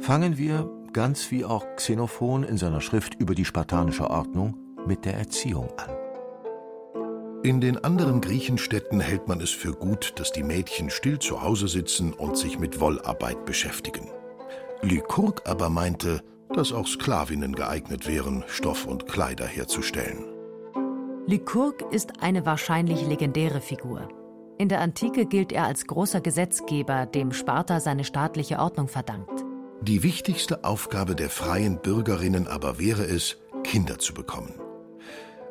Fangen 0.00 0.36
wir, 0.36 0.70
ganz 0.92 1.30
wie 1.30 1.46
auch 1.46 1.64
Xenophon 1.76 2.44
in 2.44 2.58
seiner 2.58 2.82
Schrift 2.82 3.14
über 3.14 3.34
die 3.34 3.46
spartanische 3.46 4.10
Ordnung, 4.10 4.56
mit 4.86 5.06
der 5.06 5.14
Erziehung 5.14 5.70
an. 5.78 5.90
In 7.42 7.60
den 7.60 7.82
anderen 7.82 8.20
Griechenstädten 8.20 9.00
hält 9.00 9.28
man 9.28 9.40
es 9.40 9.50
für 9.50 9.72
gut, 9.72 10.12
dass 10.16 10.32
die 10.32 10.42
Mädchen 10.42 10.90
still 10.90 11.18
zu 11.18 11.42
Hause 11.42 11.68
sitzen 11.68 12.12
und 12.12 12.36
sich 12.36 12.58
mit 12.58 12.80
Wollarbeit 12.80 13.46
beschäftigen. 13.46 14.10
Lykurg 14.82 15.42
aber 15.48 15.70
meinte, 15.70 16.22
dass 16.54 16.72
auch 16.72 16.86
Sklavinnen 16.86 17.54
geeignet 17.54 18.06
wären, 18.06 18.44
Stoff 18.46 18.86
und 18.86 19.06
Kleider 19.06 19.46
herzustellen. 19.46 20.24
Lykurg 21.26 21.82
ist 21.92 22.22
eine 22.22 22.46
wahrscheinlich 22.46 23.04
legendäre 23.06 23.60
Figur. 23.60 24.08
In 24.58 24.68
der 24.68 24.80
Antike 24.80 25.26
gilt 25.26 25.52
er 25.52 25.64
als 25.64 25.86
großer 25.86 26.20
Gesetzgeber, 26.20 27.04
dem 27.04 27.32
Sparta 27.32 27.80
seine 27.80 28.04
staatliche 28.04 28.58
Ordnung 28.58 28.88
verdankt. 28.88 29.44
Die 29.82 30.02
wichtigste 30.02 30.64
Aufgabe 30.64 31.14
der 31.14 31.28
freien 31.28 31.78
Bürgerinnen 31.82 32.46
aber 32.46 32.78
wäre 32.78 33.04
es, 33.04 33.38
Kinder 33.64 33.98
zu 33.98 34.14
bekommen. 34.14 34.54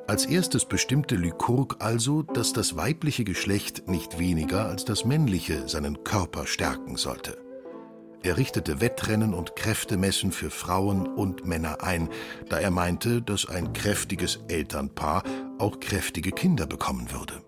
Als 0.08 0.26
erstes 0.26 0.66
bestimmte 0.66 1.16
Lykurg 1.16 1.78
also, 1.80 2.22
dass 2.22 2.54
das 2.54 2.78
weibliche 2.78 3.24
Geschlecht 3.24 3.88
nicht 3.88 4.18
weniger 4.18 4.66
als 4.66 4.86
das 4.86 5.04
männliche 5.04 5.68
seinen 5.68 6.04
Körper 6.04 6.48
stärken 6.48 6.96
sollte. 6.96 7.45
Er 8.26 8.38
richtete 8.38 8.82
Wettrennen 8.82 9.36
und 9.36 9.56
Kräftemessen 9.56 10.32
für 10.32 10.50
Frauen 10.50 11.06
und 11.06 11.46
Männer 11.46 11.84
ein, 11.84 12.10
da 12.50 12.58
er 12.58 12.72
meinte, 12.72 13.22
dass 13.22 13.48
ein 13.48 13.72
kräftiges 13.72 14.40
Elternpaar 14.48 15.22
auch 15.60 15.80
kräftige 15.80 16.32
Kinder 16.32 16.66
bekommen 16.66 17.12
würde. 17.12 17.44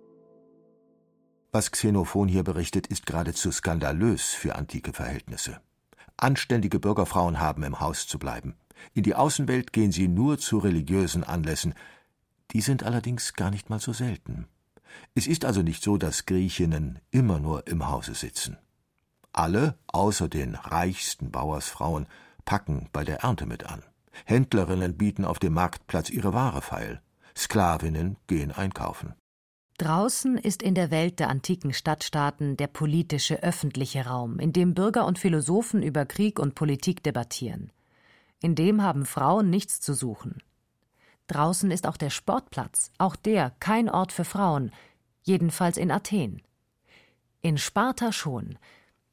Was 1.51 1.71
Xenophon 1.71 2.27
hier 2.27 2.43
berichtet, 2.43 2.85
ist 2.85 3.07
geradezu 3.07 3.51
skandalös 3.51 4.35
für 4.35 4.53
antike 4.53 4.93
Verhältnisse. 4.93 5.59
Anständige 6.15 6.79
Bürgerfrauen 6.79 7.39
haben 7.39 7.63
im 7.63 7.79
Haus 7.79 8.05
zu 8.05 8.19
bleiben. 8.19 8.53
In 8.93 9.01
die 9.01 9.15
Außenwelt 9.15 9.73
gehen 9.73 9.91
sie 9.91 10.07
nur 10.07 10.37
zu 10.37 10.59
religiösen 10.59 11.23
Anlässen. 11.23 11.73
Die 12.51 12.61
sind 12.61 12.83
allerdings 12.83 13.33
gar 13.33 13.49
nicht 13.49 13.71
mal 13.71 13.79
so 13.79 13.93
selten. 13.93 14.45
Es 15.15 15.25
ist 15.25 15.43
also 15.43 15.63
nicht 15.63 15.83
so, 15.83 15.97
dass 15.97 16.27
Griechinnen 16.27 16.99
immer 17.09 17.39
nur 17.39 17.65
im 17.65 17.89
Hause 17.89 18.13
sitzen. 18.13 18.57
Alle, 19.37 19.77
außer 19.85 20.29
den 20.29 20.55
reichsten 20.55 21.29
Bauersfrauen, 21.29 22.07
packen 22.43 22.89
bei 22.91 23.03
der 23.03 23.19
Ernte 23.19 23.45
mit 23.45 23.65
an. 23.67 23.83
Händlerinnen 24.25 24.97
bieten 24.97 25.25
auf 25.25 25.37
dem 25.37 25.53
Marktplatz 25.53 26.09
ihre 26.09 26.33
Ware 26.33 26.63
feil. 26.63 27.03
Sklavinnen 27.35 28.17
gehen 28.25 28.51
einkaufen. 28.51 29.13
Draußen 29.77 30.39
ist 30.39 30.63
in 30.63 30.73
der 30.73 30.89
Welt 30.89 31.19
der 31.19 31.29
antiken 31.29 31.71
Stadtstaaten 31.71 32.57
der 32.57 32.65
politische 32.65 33.43
öffentliche 33.43 34.07
Raum, 34.07 34.39
in 34.39 34.53
dem 34.53 34.73
Bürger 34.73 35.05
und 35.05 35.19
Philosophen 35.19 35.83
über 35.83 36.07
Krieg 36.07 36.39
und 36.39 36.55
Politik 36.55 37.03
debattieren. 37.03 37.71
In 38.41 38.55
dem 38.55 38.81
haben 38.81 39.05
Frauen 39.05 39.51
nichts 39.51 39.79
zu 39.79 39.93
suchen. 39.93 40.41
Draußen 41.27 41.69
ist 41.69 41.85
auch 41.85 41.97
der 41.97 42.09
Sportplatz, 42.09 42.89
auch 42.97 43.15
der 43.15 43.51
kein 43.59 43.87
Ort 43.87 44.13
für 44.13 44.25
Frauen, 44.25 44.71
jedenfalls 45.21 45.77
in 45.77 45.91
Athen. 45.91 46.41
In 47.41 47.59
Sparta 47.59 48.11
schon, 48.11 48.57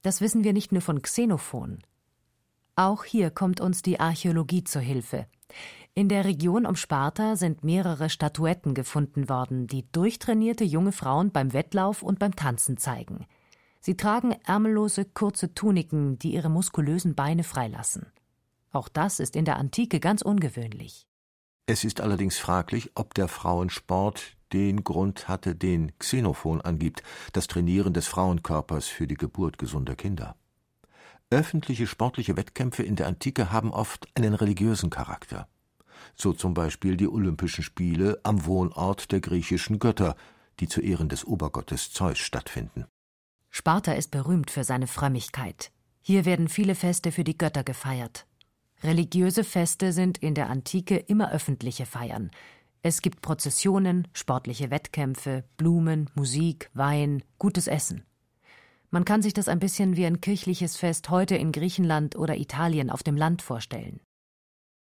das 0.04 0.20
wissen 0.20 0.44
wir 0.44 0.52
nicht 0.52 0.70
nur 0.70 0.82
von 0.82 1.00
Xenophon. 1.02 1.78
Auch 2.76 3.04
hier 3.04 3.30
kommt 3.30 3.60
uns 3.60 3.82
die 3.82 3.98
Archäologie 3.98 4.62
zur 4.62 4.82
Hilfe. 4.82 5.26
In 5.94 6.08
der 6.08 6.24
Region 6.24 6.66
um 6.66 6.76
Sparta 6.76 7.36
sind 7.36 7.64
mehrere 7.64 8.10
Statuetten 8.10 8.74
gefunden 8.74 9.28
worden, 9.28 9.66
die 9.66 9.90
durchtrainierte 9.92 10.64
junge 10.64 10.92
Frauen 10.92 11.30
beim 11.30 11.52
Wettlauf 11.52 12.02
und 12.02 12.18
beim 12.18 12.36
Tanzen 12.36 12.76
zeigen. 12.76 13.26
Sie 13.80 13.96
tragen 13.96 14.32
ärmellose, 14.44 15.06
kurze 15.06 15.54
Tuniken, 15.54 16.18
die 16.18 16.34
ihre 16.34 16.50
muskulösen 16.50 17.14
Beine 17.14 17.44
freilassen. 17.44 18.06
Auch 18.72 18.88
das 18.88 19.20
ist 19.20 19.36
in 19.36 19.44
der 19.44 19.56
Antike 19.56 20.00
ganz 20.00 20.20
ungewöhnlich. 20.20 21.06
Es 21.66 21.82
ist 21.82 22.02
allerdings 22.02 22.36
fraglich, 22.36 22.90
ob 22.94 23.14
der 23.14 23.26
Frauensport 23.26 24.36
den 24.52 24.84
Grund 24.84 25.28
hatte, 25.28 25.54
den 25.54 25.98
Xenophon 25.98 26.60
angibt, 26.60 27.02
das 27.32 27.46
Trainieren 27.46 27.94
des 27.94 28.06
Frauenkörpers 28.06 28.86
für 28.86 29.06
die 29.06 29.16
Geburt 29.16 29.56
gesunder 29.56 29.96
Kinder. 29.96 30.36
Öffentliche 31.30 31.86
sportliche 31.86 32.36
Wettkämpfe 32.36 32.82
in 32.82 32.96
der 32.96 33.06
Antike 33.06 33.50
haben 33.50 33.72
oft 33.72 34.06
einen 34.14 34.34
religiösen 34.34 34.90
Charakter. 34.90 35.48
So 36.14 36.34
zum 36.34 36.52
Beispiel 36.52 36.98
die 36.98 37.08
Olympischen 37.08 37.64
Spiele 37.64 38.20
am 38.24 38.44
Wohnort 38.44 39.10
der 39.10 39.20
griechischen 39.20 39.78
Götter, 39.78 40.16
die 40.60 40.68
zu 40.68 40.82
Ehren 40.82 41.08
des 41.08 41.24
Obergottes 41.24 41.92
Zeus 41.92 42.18
stattfinden. 42.18 42.84
Sparta 43.50 43.92
ist 43.92 44.10
berühmt 44.10 44.50
für 44.50 44.64
seine 44.64 44.86
Frömmigkeit. 44.86 45.72
Hier 46.02 46.26
werden 46.26 46.48
viele 46.48 46.74
Feste 46.74 47.10
für 47.10 47.24
die 47.24 47.38
Götter 47.38 47.64
gefeiert. 47.64 48.26
Religiöse 48.84 49.44
Feste 49.44 49.92
sind 49.92 50.18
in 50.18 50.34
der 50.34 50.50
Antike 50.50 50.96
immer 50.96 51.32
öffentliche 51.32 51.86
Feiern, 51.86 52.30
es 52.86 53.00
gibt 53.00 53.22
Prozessionen, 53.22 54.06
sportliche 54.12 54.70
Wettkämpfe, 54.70 55.44
Blumen, 55.56 56.10
Musik, 56.14 56.68
Wein, 56.74 57.22
gutes 57.38 57.66
Essen. 57.66 58.04
Man 58.90 59.06
kann 59.06 59.22
sich 59.22 59.32
das 59.32 59.48
ein 59.48 59.58
bisschen 59.58 59.96
wie 59.96 60.04
ein 60.04 60.20
kirchliches 60.20 60.76
Fest 60.76 61.08
heute 61.08 61.34
in 61.34 61.50
Griechenland 61.50 62.14
oder 62.14 62.36
Italien 62.36 62.90
auf 62.90 63.02
dem 63.02 63.16
Land 63.16 63.40
vorstellen. 63.40 64.00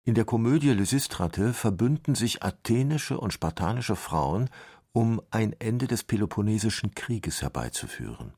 In 0.02 0.14
der 0.14 0.24
Komödie 0.24 0.70
Lysistrate 0.70 1.52
verbünden 1.52 2.16
sich 2.16 2.42
athenische 2.42 3.20
und 3.20 3.32
spartanische 3.32 3.94
Frauen, 3.94 4.50
um 4.90 5.22
ein 5.30 5.54
Ende 5.60 5.86
des 5.86 6.02
Peloponnesischen 6.02 6.96
Krieges 6.96 7.42
herbeizuführen. 7.42 8.34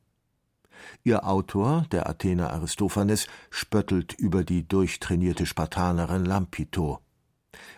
Ihr 1.03 1.25
Autor, 1.25 1.85
der 1.91 2.09
Athener 2.09 2.51
Aristophanes, 2.51 3.27
spöttelt 3.49 4.13
über 4.13 4.43
die 4.43 4.67
durchtrainierte 4.67 5.45
Spartanerin 5.45 6.25
Lampito, 6.25 6.99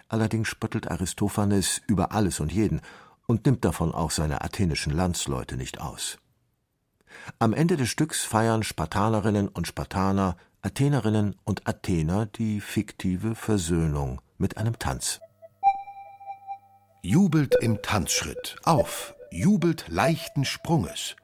Allerdings 0.08 0.48
spöttelt 0.48 0.90
Aristophanes 0.90 1.82
über 1.88 2.12
alles 2.12 2.40
und 2.40 2.52
jeden 2.52 2.82
und 3.28 3.46
nimmt 3.46 3.64
davon 3.64 3.94
auch 3.94 4.12
seine 4.12 4.42
athenischen 4.42 4.92
Landsleute 4.92 5.56
nicht 5.56 5.80
aus. 5.80 6.18
Am 7.38 7.54
Ende 7.54 7.78
des 7.78 7.90
Stücks 7.90 8.24
feiern 8.24 8.64
Spartanerinnen 8.64 9.48
und 9.48 9.68
Spartaner, 9.68 10.36
Athenerinnen 10.62 11.36
und 11.44 11.68
Athener 11.68 12.26
die 12.26 12.60
fiktive 12.60 13.36
Versöhnung 13.36 14.22
mit 14.38 14.58
einem 14.58 14.78
Tanz. 14.80 15.20
Jubelt 17.02 17.56
im 17.62 17.82
Tanzschritt, 17.82 18.58
auf, 18.64 19.16
jubelt 19.32 19.86
leichten 19.88 20.44
Sprunges. 20.44 21.16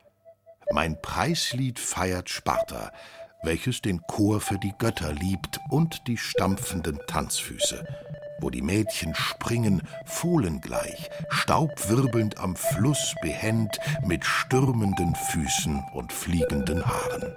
Mein 0.71 1.01
Preislied 1.01 1.79
feiert 1.79 2.29
Sparta, 2.29 2.91
welches 3.43 3.81
den 3.81 4.01
Chor 4.07 4.41
für 4.41 4.57
die 4.57 4.73
Götter 4.77 5.13
liebt 5.13 5.59
und 5.69 6.07
die 6.07 6.17
stampfenden 6.17 6.99
Tanzfüße 7.07 7.85
wo 8.39 8.49
die 8.49 8.61
Mädchen 8.61 9.15
springen, 9.15 9.81
fohlengleich, 10.05 11.09
staubwirbelnd 11.29 12.37
am 12.37 12.55
Fluss 12.55 13.15
behend, 13.21 13.79
mit 14.05 14.25
stürmenden 14.25 15.15
Füßen 15.15 15.83
und 15.93 16.11
fliegenden 16.11 16.85
Haaren. 16.85 17.33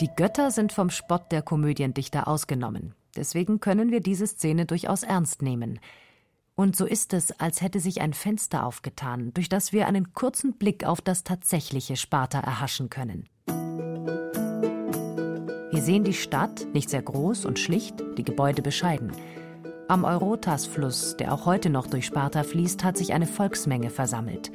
Die 0.00 0.10
Götter 0.16 0.50
sind 0.50 0.72
vom 0.72 0.90
Spott 0.90 1.30
der 1.30 1.42
Komödiendichter 1.42 2.26
ausgenommen. 2.26 2.94
Deswegen 3.16 3.60
können 3.60 3.90
wir 3.90 4.00
diese 4.00 4.26
Szene 4.26 4.66
durchaus 4.66 5.02
ernst 5.02 5.42
nehmen. 5.42 5.78
Und 6.54 6.76
so 6.76 6.84
ist 6.84 7.14
es, 7.14 7.32
als 7.40 7.62
hätte 7.62 7.80
sich 7.80 8.00
ein 8.02 8.12
Fenster 8.12 8.66
aufgetan, 8.66 9.32
durch 9.32 9.48
das 9.48 9.72
wir 9.72 9.86
einen 9.86 10.12
kurzen 10.12 10.52
Blick 10.54 10.84
auf 10.84 11.00
das 11.00 11.24
tatsächliche 11.24 11.96
Sparta 11.96 12.40
erhaschen 12.40 12.90
können. 12.90 13.28
Wir 15.72 15.80
sehen 15.80 16.04
die 16.04 16.12
Stadt, 16.12 16.66
nicht 16.74 16.90
sehr 16.90 17.00
groß 17.00 17.46
und 17.46 17.58
schlicht, 17.58 18.02
die 18.18 18.24
Gebäude 18.24 18.60
bescheiden. 18.60 19.12
Am 19.88 20.04
Eurotas-Fluss, 20.04 21.16
der 21.16 21.32
auch 21.32 21.46
heute 21.46 21.70
noch 21.70 21.86
durch 21.86 22.06
Sparta 22.06 22.42
fließt, 22.42 22.84
hat 22.84 22.98
sich 22.98 23.14
eine 23.14 23.26
Volksmenge 23.26 23.88
versammelt. 23.90 24.52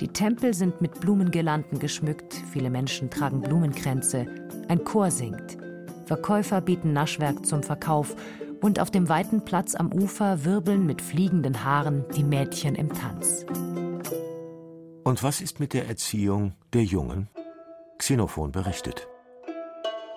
Die 0.00 0.08
Tempel 0.08 0.54
sind 0.54 0.80
mit 0.80 1.00
Blumengirlanden 1.00 1.78
geschmückt, 1.78 2.34
viele 2.52 2.70
Menschen 2.70 3.10
tragen 3.10 3.40
Blumenkränze, 3.40 4.26
ein 4.68 4.84
Chor 4.84 5.10
singt. 5.10 5.58
Verkäufer 6.04 6.60
bieten 6.60 6.92
Naschwerk 6.92 7.44
zum 7.44 7.62
Verkauf 7.62 8.14
und 8.60 8.80
auf 8.80 8.90
dem 8.90 9.08
weiten 9.08 9.44
Platz 9.44 9.74
am 9.74 9.92
Ufer 9.92 10.44
wirbeln 10.44 10.86
mit 10.86 11.02
fliegenden 11.02 11.64
Haaren 11.64 12.04
die 12.16 12.24
Mädchen 12.24 12.74
im 12.74 12.92
Tanz. 12.92 13.46
Und 15.04 15.22
was 15.22 15.40
ist 15.40 15.60
mit 15.60 15.72
der 15.72 15.88
Erziehung 15.88 16.52
der 16.72 16.84
Jungen? 16.84 17.28
Xenophon 17.98 18.52
berichtet. 18.52 19.08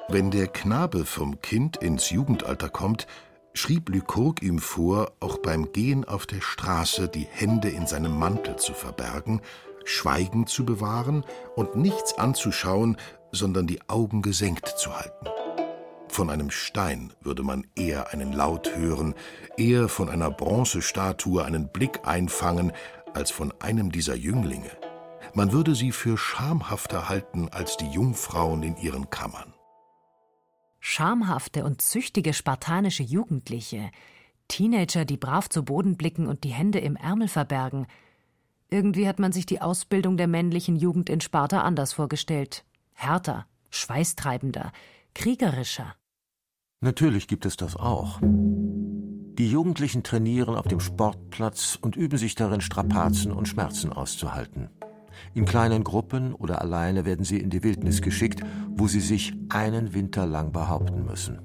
Wenn 0.09 0.31
der 0.31 0.47
Knabe 0.47 1.05
vom 1.05 1.41
Kind 1.41 1.77
ins 1.77 2.09
Jugendalter 2.09 2.69
kommt, 2.69 3.07
schrieb 3.53 3.89
Lykurg 3.89 4.41
ihm 4.41 4.59
vor, 4.59 5.13
auch 5.19 5.37
beim 5.37 5.71
Gehen 5.71 6.05
auf 6.05 6.25
der 6.25 6.41
Straße 6.41 7.07
die 7.07 7.27
Hände 7.31 7.69
in 7.69 7.87
seinem 7.87 8.17
Mantel 8.17 8.57
zu 8.57 8.73
verbergen, 8.73 9.41
Schweigen 9.85 10.47
zu 10.47 10.65
bewahren 10.65 11.23
und 11.55 11.75
nichts 11.75 12.17
anzuschauen, 12.17 12.97
sondern 13.31 13.67
die 13.67 13.79
Augen 13.87 14.21
gesenkt 14.21 14.67
zu 14.67 14.93
halten. 14.93 15.40
Von 16.11 16.29
einem 16.29 16.51
Stein 16.51 17.13
würde 17.21 17.41
man 17.41 17.65
eher 17.73 18.11
einen 18.11 18.33
Laut 18.33 18.75
hören, 18.75 19.15
eher 19.55 19.87
von 19.87 20.09
einer 20.09 20.29
Bronzestatue 20.29 21.45
einen 21.45 21.71
Blick 21.71 22.05
einfangen, 22.05 22.73
als 23.13 23.31
von 23.31 23.53
einem 23.61 23.93
dieser 23.93 24.15
Jünglinge. 24.15 24.71
Man 25.33 25.53
würde 25.53 25.73
sie 25.73 25.93
für 25.93 26.17
schamhafter 26.17 27.07
halten 27.07 27.47
als 27.47 27.77
die 27.77 27.87
Jungfrauen 27.87 28.61
in 28.61 28.75
ihren 28.75 29.09
Kammern. 29.09 29.53
Schamhafte 30.81 31.63
und 31.63 31.81
züchtige 31.81 32.33
spartanische 32.33 33.03
Jugendliche, 33.03 33.89
Teenager, 34.49 35.05
die 35.05 35.15
brav 35.15 35.47
zu 35.47 35.63
Boden 35.63 35.95
blicken 35.95 36.27
und 36.27 36.43
die 36.43 36.49
Hände 36.49 36.79
im 36.79 36.97
Ärmel 36.97 37.29
verbergen, 37.29 37.87
irgendwie 38.69 39.07
hat 39.07 39.19
man 39.19 39.31
sich 39.31 39.45
die 39.45 39.61
Ausbildung 39.61 40.17
der 40.17 40.27
männlichen 40.27 40.75
Jugend 40.75 41.09
in 41.09 41.21
Sparta 41.21 41.61
anders 41.61 41.93
vorgestellt. 41.93 42.65
Härter, 42.93 43.45
schweißtreibender, 43.69 44.73
kriegerischer. 45.13 45.95
Natürlich 46.83 47.27
gibt 47.27 47.45
es 47.45 47.57
das 47.57 47.75
auch. 47.75 48.19
Die 48.23 49.49
Jugendlichen 49.49 50.01
trainieren 50.01 50.55
auf 50.55 50.67
dem 50.67 50.79
Sportplatz 50.79 51.77
und 51.79 51.95
üben 51.95 52.17
sich 52.17 52.33
darin, 52.33 52.59
Strapazen 52.59 53.31
und 53.31 53.47
Schmerzen 53.47 53.93
auszuhalten. 53.93 54.69
In 55.35 55.45
kleinen 55.45 55.83
Gruppen 55.83 56.33
oder 56.33 56.59
alleine 56.59 57.05
werden 57.05 57.23
sie 57.23 57.37
in 57.37 57.51
die 57.51 57.63
Wildnis 57.63 58.01
geschickt, 58.01 58.41
wo 58.69 58.87
sie 58.87 58.99
sich 58.99 59.33
einen 59.49 59.93
Winter 59.93 60.25
lang 60.25 60.51
behaupten 60.51 61.05
müssen. 61.05 61.39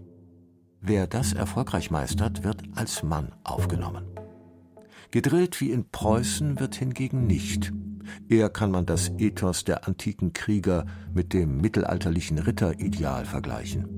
Wer 0.81 1.07
das 1.07 1.35
erfolgreich 1.35 1.91
meistert, 1.91 2.43
wird 2.43 2.63
als 2.75 3.03
Mann 3.03 3.35
aufgenommen. 3.45 4.07
Gedrillt 5.11 5.61
wie 5.61 5.71
in 5.71 5.91
Preußen 5.91 6.61
wird 6.61 6.77
hingegen 6.77 7.27
nicht. 7.27 7.75
Eher 8.29 8.49
kann 8.49 8.71
man 8.71 8.87
das 8.87 9.11
Ethos 9.19 9.65
der 9.65 9.87
antiken 9.87 10.33
Krieger 10.33 10.87
mit 11.13 11.35
dem 11.35 11.61
mittelalterlichen 11.61 12.39
Ritterideal 12.39 13.27
vergleichen. 13.27 13.96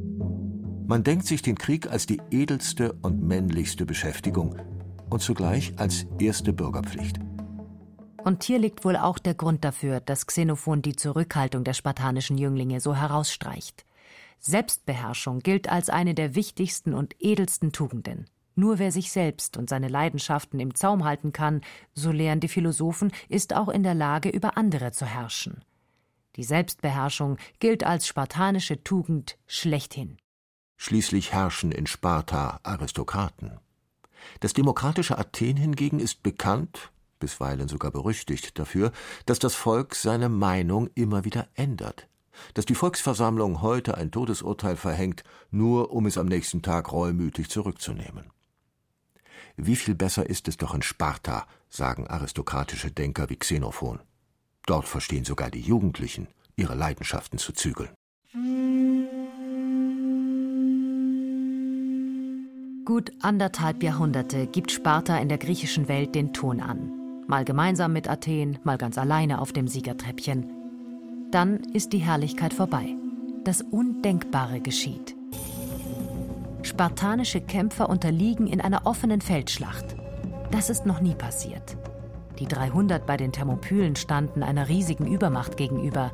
Man 0.88 1.04
denkt 1.04 1.26
sich 1.26 1.42
den 1.42 1.58
Krieg 1.58 1.86
als 1.90 2.06
die 2.06 2.18
edelste 2.30 2.94
und 3.02 3.22
männlichste 3.22 3.84
Beschäftigung 3.84 4.56
und 5.10 5.20
zugleich 5.20 5.74
als 5.76 6.06
erste 6.18 6.54
Bürgerpflicht. 6.54 7.18
Und 8.24 8.42
hier 8.42 8.58
liegt 8.58 8.86
wohl 8.86 8.96
auch 8.96 9.18
der 9.18 9.34
Grund 9.34 9.66
dafür, 9.66 10.00
dass 10.00 10.26
Xenophon 10.26 10.80
die 10.80 10.96
Zurückhaltung 10.96 11.62
der 11.62 11.74
spartanischen 11.74 12.38
Jünglinge 12.38 12.80
so 12.80 12.94
herausstreicht. 12.94 13.84
Selbstbeherrschung 14.40 15.40
gilt 15.40 15.68
als 15.68 15.90
eine 15.90 16.14
der 16.14 16.34
wichtigsten 16.34 16.94
und 16.94 17.14
edelsten 17.18 17.70
Tugenden. 17.72 18.24
Nur 18.54 18.78
wer 18.78 18.90
sich 18.90 19.12
selbst 19.12 19.58
und 19.58 19.68
seine 19.68 19.88
Leidenschaften 19.88 20.58
im 20.58 20.74
Zaum 20.74 21.04
halten 21.04 21.34
kann, 21.34 21.60
so 21.92 22.12
lehren 22.12 22.40
die 22.40 22.48
Philosophen, 22.48 23.12
ist 23.28 23.54
auch 23.54 23.68
in 23.68 23.82
der 23.82 23.94
Lage, 23.94 24.30
über 24.30 24.56
andere 24.56 24.92
zu 24.92 25.04
herrschen. 25.04 25.62
Die 26.36 26.44
Selbstbeherrschung 26.44 27.36
gilt 27.58 27.84
als 27.84 28.06
spartanische 28.06 28.82
Tugend 28.82 29.36
schlechthin. 29.46 30.16
Schließlich 30.80 31.32
herrschen 31.32 31.72
in 31.72 31.88
Sparta 31.88 32.60
Aristokraten. 32.62 33.58
Das 34.38 34.52
demokratische 34.52 35.18
Athen 35.18 35.56
hingegen 35.56 35.98
ist 35.98 36.22
bekannt, 36.22 36.92
bisweilen 37.18 37.66
sogar 37.66 37.90
berüchtigt 37.90 38.56
dafür, 38.58 38.92
dass 39.26 39.40
das 39.40 39.56
Volk 39.56 39.96
seine 39.96 40.28
Meinung 40.28 40.88
immer 40.94 41.24
wieder 41.24 41.48
ändert, 41.54 42.08
dass 42.54 42.64
die 42.64 42.76
Volksversammlung 42.76 43.60
heute 43.60 43.96
ein 43.96 44.12
Todesurteil 44.12 44.76
verhängt, 44.76 45.24
nur 45.50 45.90
um 45.90 46.06
es 46.06 46.16
am 46.16 46.26
nächsten 46.26 46.62
Tag 46.62 46.92
reumütig 46.92 47.50
zurückzunehmen. 47.50 48.30
Wie 49.56 49.76
viel 49.76 49.96
besser 49.96 50.30
ist 50.30 50.46
es 50.46 50.58
doch 50.58 50.74
in 50.74 50.82
Sparta, 50.82 51.48
sagen 51.68 52.06
aristokratische 52.06 52.92
Denker 52.92 53.28
wie 53.28 53.36
Xenophon. 53.36 53.98
Dort 54.64 54.86
verstehen 54.86 55.24
sogar 55.24 55.50
die 55.50 55.60
Jugendlichen, 55.60 56.28
ihre 56.54 56.76
Leidenschaften 56.76 57.40
zu 57.40 57.52
zügeln. 57.52 57.90
Gut 62.88 63.12
anderthalb 63.20 63.82
Jahrhunderte 63.82 64.46
gibt 64.46 64.72
Sparta 64.72 65.18
in 65.18 65.28
der 65.28 65.36
griechischen 65.36 65.88
Welt 65.88 66.14
den 66.14 66.32
Ton 66.32 66.62
an. 66.62 66.90
Mal 67.26 67.44
gemeinsam 67.44 67.92
mit 67.92 68.08
Athen, 68.08 68.58
mal 68.64 68.78
ganz 68.78 68.96
alleine 68.96 69.42
auf 69.42 69.52
dem 69.52 69.68
Siegertreppchen. 69.68 70.50
Dann 71.30 71.58
ist 71.74 71.92
die 71.92 71.98
Herrlichkeit 71.98 72.54
vorbei. 72.54 72.96
Das 73.44 73.60
Undenkbare 73.60 74.60
geschieht. 74.60 75.14
Spartanische 76.62 77.42
Kämpfer 77.42 77.90
unterliegen 77.90 78.46
in 78.46 78.62
einer 78.62 78.86
offenen 78.86 79.20
Feldschlacht. 79.20 79.94
Das 80.50 80.70
ist 80.70 80.86
noch 80.86 81.02
nie 81.02 81.14
passiert. 81.14 81.76
Die 82.38 82.48
300 82.48 83.06
bei 83.06 83.18
den 83.18 83.32
Thermopylen 83.32 83.96
standen 83.96 84.42
einer 84.42 84.70
riesigen 84.70 85.06
Übermacht 85.06 85.58
gegenüber. 85.58 86.10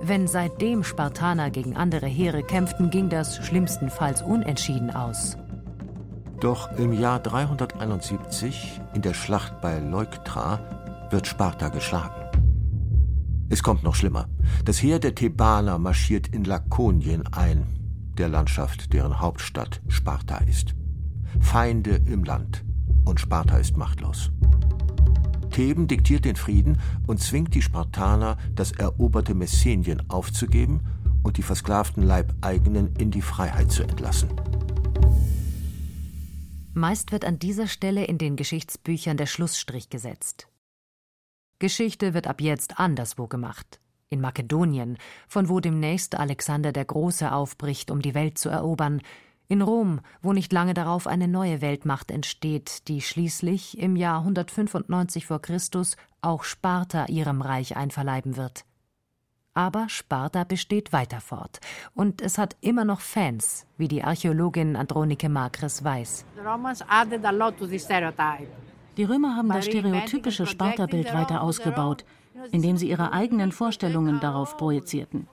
Wenn 0.00 0.26
seitdem 0.26 0.82
Spartaner 0.82 1.50
gegen 1.50 1.76
andere 1.76 2.06
Heere 2.06 2.42
kämpften, 2.42 2.90
ging 2.90 3.08
das 3.08 3.36
schlimmstenfalls 3.46 4.20
unentschieden 4.22 4.90
aus. 4.90 5.38
Doch 6.40 6.70
im 6.78 6.92
Jahr 6.92 7.18
371, 7.18 8.80
in 8.94 9.02
der 9.02 9.12
Schlacht 9.12 9.60
bei 9.60 9.80
Leuktra, 9.80 10.60
wird 11.10 11.26
Sparta 11.26 11.68
geschlagen. 11.68 12.14
Es 13.48 13.64
kommt 13.64 13.82
noch 13.82 13.96
schlimmer. 13.96 14.28
Das 14.64 14.80
Heer 14.80 15.00
der 15.00 15.16
Thebaner 15.16 15.78
marschiert 15.78 16.28
in 16.28 16.44
Lakonien 16.44 17.26
ein, 17.32 17.66
der 18.18 18.28
Landschaft, 18.28 18.92
deren 18.92 19.18
Hauptstadt 19.20 19.80
Sparta 19.88 20.36
ist. 20.38 20.76
Feinde 21.40 22.00
im 22.06 22.22
Land 22.22 22.64
und 23.04 23.18
Sparta 23.18 23.58
ist 23.58 23.76
machtlos. 23.76 24.30
Theben 25.50 25.88
diktiert 25.88 26.24
den 26.24 26.36
Frieden 26.36 26.78
und 27.08 27.20
zwingt 27.20 27.52
die 27.54 27.62
Spartaner, 27.62 28.36
das 28.54 28.70
eroberte 28.70 29.34
Messenien 29.34 30.08
aufzugeben 30.08 30.82
und 31.24 31.36
die 31.36 31.42
versklavten 31.42 32.04
Leibeigenen 32.04 32.94
in 32.96 33.10
die 33.10 33.22
Freiheit 33.22 33.72
zu 33.72 33.82
entlassen. 33.82 34.28
Meist 36.78 37.12
wird 37.12 37.24
an 37.24 37.38
dieser 37.38 37.66
Stelle 37.66 38.04
in 38.04 38.18
den 38.18 38.36
Geschichtsbüchern 38.36 39.16
der 39.16 39.26
Schlussstrich 39.26 39.90
gesetzt. 39.90 40.48
Geschichte 41.58 42.14
wird 42.14 42.26
ab 42.26 42.40
jetzt 42.40 42.78
anderswo 42.78 43.26
gemacht 43.26 43.80
in 44.10 44.20
Makedonien, 44.20 44.98
von 45.26 45.48
wo 45.48 45.60
demnächst 45.60 46.14
Alexander 46.14 46.72
der 46.72 46.84
Große 46.84 47.30
aufbricht, 47.32 47.90
um 47.90 48.02
die 48.02 48.14
Welt 48.14 48.38
zu 48.38 48.48
erobern, 48.48 49.02
in 49.48 49.62
Rom, 49.62 50.00
wo 50.20 50.32
nicht 50.32 50.52
lange 50.52 50.74
darauf 50.74 51.06
eine 51.06 51.26
neue 51.26 51.62
Weltmacht 51.62 52.10
entsteht, 52.10 52.86
die 52.88 53.00
schließlich 53.00 53.78
im 53.78 53.96
Jahr 53.96 54.20
195 54.20 55.26
vor 55.26 55.40
Christus 55.40 55.96
auch 56.20 56.44
Sparta 56.44 57.06
ihrem 57.06 57.40
Reich 57.40 57.76
einverleiben 57.76 58.36
wird. 58.36 58.64
Aber 59.54 59.88
Sparta 59.88 60.44
besteht 60.44 60.92
weiter 60.92 61.20
fort 61.20 61.58
und 61.94 62.22
es 62.22 62.38
hat 62.38 62.56
immer 62.60 62.84
noch 62.84 63.00
Fans, 63.00 63.66
wie 63.76 63.88
die 63.88 64.04
Archäologin 64.04 64.76
Andronike 64.76 65.28
Makris 65.28 65.82
weiß. 65.82 66.24
Die 68.96 69.04
Römer 69.04 69.36
haben 69.36 69.48
das 69.48 69.66
stereotypische 69.66 70.46
Sparta-Bild 70.46 71.12
weiter 71.12 71.42
ausgebaut, 71.42 72.04
indem 72.52 72.76
sie 72.76 72.88
ihre 72.88 73.12
eigenen 73.12 73.52
Vorstellungen 73.52 74.20
darauf 74.20 74.56
projizierten. 74.56 75.26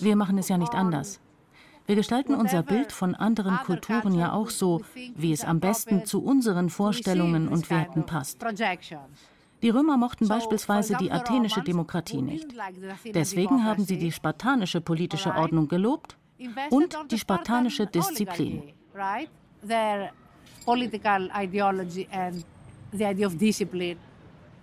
Wir 0.00 0.16
machen 0.16 0.38
es 0.38 0.48
ja 0.48 0.58
nicht 0.58 0.74
anders. 0.74 1.20
Wir 1.86 1.96
gestalten 1.96 2.34
unser 2.34 2.62
Bild 2.62 2.92
von 2.92 3.14
anderen 3.14 3.56
Kulturen 3.58 4.14
ja 4.14 4.32
auch 4.32 4.50
so, 4.50 4.82
wie 5.16 5.32
es 5.32 5.44
am 5.44 5.58
besten 5.58 6.04
zu 6.04 6.22
unseren 6.22 6.70
Vorstellungen 6.70 7.48
und 7.48 7.70
Werten 7.70 8.06
passt. 8.06 8.38
Die 9.62 9.70
Römer 9.70 9.96
mochten 9.96 10.26
beispielsweise 10.26 10.96
die 10.96 11.12
athenische 11.12 11.62
Demokratie 11.62 12.20
nicht. 12.20 12.46
Deswegen 13.14 13.64
haben 13.64 13.84
sie 13.84 13.96
die 13.98 14.10
spartanische 14.10 14.80
politische 14.80 15.34
Ordnung 15.34 15.68
gelobt 15.68 16.16
und 16.70 16.96
die 17.10 17.18
spartanische 17.18 17.86
Disziplin. 17.86 18.74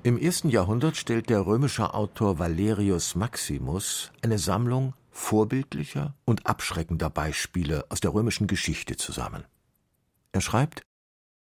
Im 0.03 0.17
ersten 0.17 0.49
Jahrhundert 0.49 0.97
stellt 0.97 1.29
der 1.29 1.45
römische 1.45 1.93
Autor 1.93 2.39
Valerius 2.39 3.15
Maximus 3.15 4.11
eine 4.21 4.37
Sammlung 4.37 4.93
vorbildlicher 5.11 6.13
und 6.25 6.45
abschreckender 6.45 7.09
Beispiele 7.09 7.85
aus 7.89 7.99
der 7.99 8.13
römischen 8.13 8.47
Geschichte 8.47 8.95
zusammen. 8.97 9.43
Er 10.31 10.41
schreibt 10.41 10.83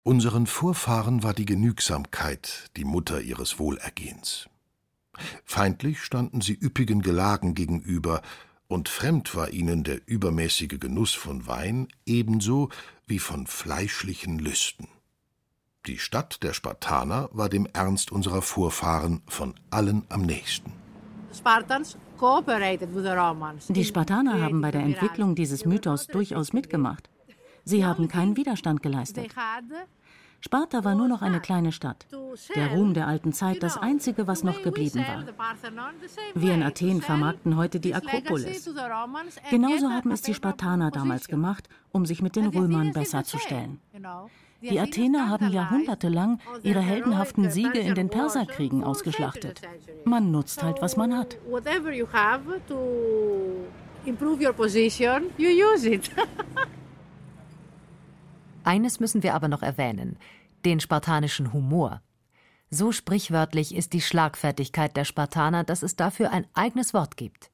Unseren 0.08 0.48
Vorfahren 0.48 1.22
war 1.22 1.34
die 1.34 1.46
Genügsamkeit 1.46 2.72
die 2.78 2.86
Mutter 2.86 3.20
ihres 3.20 3.60
Wohlergehens. 3.60 4.48
Feindlich 5.44 6.00
standen 6.00 6.40
sie 6.40 6.54
üppigen 6.54 7.02
Gelagen 7.02 7.56
gegenüber, 7.56 8.22
und 8.70 8.88
fremd 8.88 9.36
war 9.36 9.50
ihnen 9.50 9.84
der 9.84 10.00
übermäßige 10.08 10.80
Genuss 10.80 11.14
von 11.14 11.46
Wein 11.46 11.90
ebenso 12.06 12.70
wie 13.06 13.20
von 13.20 13.48
fleischlichen 13.48 14.40
Lüsten. 14.40 14.88
Die 15.88 16.00
Stadt 16.00 16.42
der 16.42 16.54
Spartaner 16.54 17.28
war 17.34 17.50
dem 17.50 17.68
Ernst 17.74 18.10
unserer 18.10 18.42
Vorfahren 18.42 19.24
von 19.28 19.56
allen 19.72 20.06
am 20.08 20.22
nächsten. 20.22 20.72
Die 23.68 23.86
Spartaner 23.86 24.42
haben 24.42 24.62
bei 24.62 24.72
der 24.72 24.84
Entwicklung 24.84 25.36
dieses 25.36 25.66
Mythos 25.66 26.08
durchaus 26.08 26.54
mitgemacht. 26.54 27.10
Sie 27.68 27.84
haben 27.84 28.08
keinen 28.08 28.38
Widerstand 28.38 28.82
geleistet. 28.82 29.36
Sparta 30.40 30.84
war 30.84 30.96
nur 30.96 31.08
noch 31.08 31.22
eine 31.22 31.40
kleine 31.40 31.72
Stadt. 31.72 32.06
Der 32.56 32.70
Ruhm 32.70 32.94
der 32.94 33.08
alten 33.08 33.34
Zeit 33.34 33.64
das 33.64 33.78
Einzige, 33.78 34.28
was 34.28 34.44
noch 34.44 34.62
geblieben 34.62 35.04
war. 35.08 35.24
Wir 36.36 36.54
in 36.54 36.64
Athen 36.64 37.02
vermarkten 37.02 37.58
heute 37.58 37.80
die 37.80 37.96
Akropolis. 37.96 38.70
Genauso 39.50 39.90
haben 39.90 40.12
es 40.12 40.22
die 40.22 40.34
Spartaner 40.34 40.92
damals 40.92 41.28
gemacht, 41.28 41.68
um 41.92 42.06
sich 42.06 42.22
mit 42.22 42.36
den 42.36 42.48
Römern 42.48 42.94
besser 42.94 43.24
zu 43.24 43.40
stellen. 43.40 43.80
Die 44.62 44.80
Athener 44.80 45.30
haben 45.30 45.52
jahrhundertelang 45.52 46.40
ihre 46.64 46.82
heldenhaften 46.82 47.52
Siege 47.52 47.80
in 47.80 47.96
den 47.96 48.10
Perserkriegen 48.10 48.84
ausgeschlachtet. 48.84 49.62
Man 50.06 50.32
nutzt 50.32 50.64
halt, 50.64 50.82
was 50.82 50.98
man 50.98 51.16
hat. 51.16 51.38
Eines 58.68 59.00
müssen 59.00 59.24
wir 59.24 59.34
aber 59.34 59.48
noch 59.48 59.64
erwähnen: 59.64 60.20
den 60.66 60.82
spartanischen 60.82 61.54
Humor. 61.54 62.02
So 62.70 62.92
sprichwörtlich 62.92 63.74
ist 63.74 63.94
die 63.94 64.02
Schlagfertigkeit 64.02 64.98
der 64.98 65.06
Spartaner, 65.06 65.64
dass 65.64 65.84
es 65.84 65.96
dafür 65.96 66.32
ein 66.32 66.46
eigenes 66.54 66.94
Wort 66.94 67.16
gibt. 67.16 67.50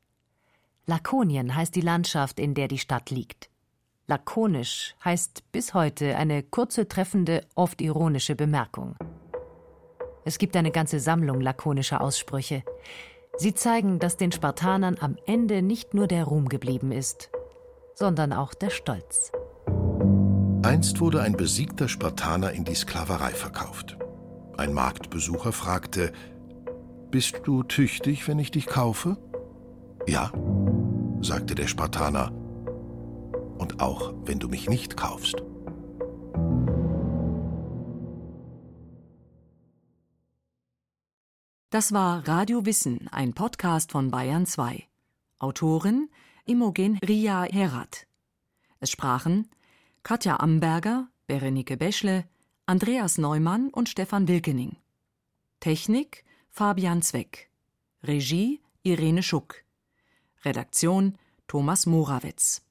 Lakonien 0.87 1.55
heißt 1.55 1.75
die 1.75 1.81
Landschaft, 1.81 2.39
in 2.39 2.55
der 2.55 2.67
die 2.67 2.79
Stadt 2.79 3.11
liegt. 3.11 3.51
Lakonisch 4.07 4.95
heißt 5.05 5.51
bis 5.51 5.75
heute 5.75 6.17
eine 6.17 6.41
kurze, 6.41 6.87
treffende, 6.87 7.45
oft 7.53 7.79
ironische 7.79 8.35
Bemerkung. 8.35 8.95
Es 10.25 10.39
gibt 10.39 10.55
eine 10.55 10.71
ganze 10.71 10.99
Sammlung 10.99 11.41
lakonischer 11.41 12.01
Aussprüche. 12.01 12.63
Sie 13.37 13.53
zeigen, 13.53 13.99
dass 13.99 14.17
den 14.17 14.31
Spartanern 14.31 14.97
am 14.99 15.17
Ende 15.27 15.61
nicht 15.61 15.93
nur 15.93 16.07
der 16.07 16.23
Ruhm 16.23 16.49
geblieben 16.49 16.91
ist, 16.91 17.29
sondern 17.93 18.33
auch 18.33 18.55
der 18.55 18.71
Stolz. 18.71 19.31
Einst 20.63 21.01
wurde 21.01 21.21
ein 21.21 21.35
besiegter 21.35 21.89
Spartaner 21.89 22.53
in 22.53 22.63
die 22.63 22.73
Sklaverei 22.73 23.31
verkauft. 23.31 23.97
Ein 24.57 24.71
Marktbesucher 24.71 25.51
fragte, 25.51 26.13
Bist 27.11 27.41
du 27.43 27.63
tüchtig, 27.63 28.29
wenn 28.29 28.39
ich 28.39 28.49
dich 28.49 28.67
kaufe? 28.67 29.17
Ja, 30.07 30.31
sagte 31.19 31.53
der 31.53 31.67
Spartaner 31.67 32.31
und 33.57 33.81
auch 33.81 34.13
wenn 34.23 34.39
du 34.39 34.47
mich 34.47 34.69
nicht 34.69 34.95
kaufst. 34.95 35.43
Das 41.71 41.91
war 41.91 42.25
Radio 42.25 42.65
Wissen, 42.65 43.09
ein 43.11 43.33
Podcast 43.33 43.91
von 43.91 44.11
Bayern 44.11 44.45
2. 44.45 44.81
Autorin 45.39 46.09
Imogen 46.45 46.99
Ria 47.05 47.43
Herat. 47.43 48.07
Es 48.79 48.91
sprachen 48.91 49.49
Katja 50.03 50.35
Amberger, 50.41 51.07
Berenike 51.27 51.77
Beschle, 51.77 52.25
Andreas 52.65 53.17
Neumann 53.17 53.69
und 53.69 53.87
Stefan 53.87 54.27
Wilkening. 54.27 54.75
Technik 55.61 56.25
Fabian 56.49 57.01
Zweck. 57.01 57.49
Regie 58.03 58.59
Irene 58.83 59.23
Schuck. 59.23 59.63
Redaktion 60.43 61.17
Thomas 61.47 61.85
Morawetz. 61.85 62.63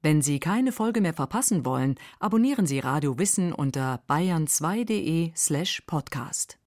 Wenn 0.00 0.22
Sie 0.22 0.40
keine 0.40 0.72
Folge 0.72 1.02
mehr 1.02 1.12
verpassen 1.12 1.66
wollen, 1.66 1.96
abonnieren 2.20 2.66
Sie 2.66 2.78
Radio 2.78 3.18
Wissen 3.18 3.52
unter 3.52 4.02
bayern2.de 4.08 5.32
slash 5.36 5.82
podcast. 5.86 6.58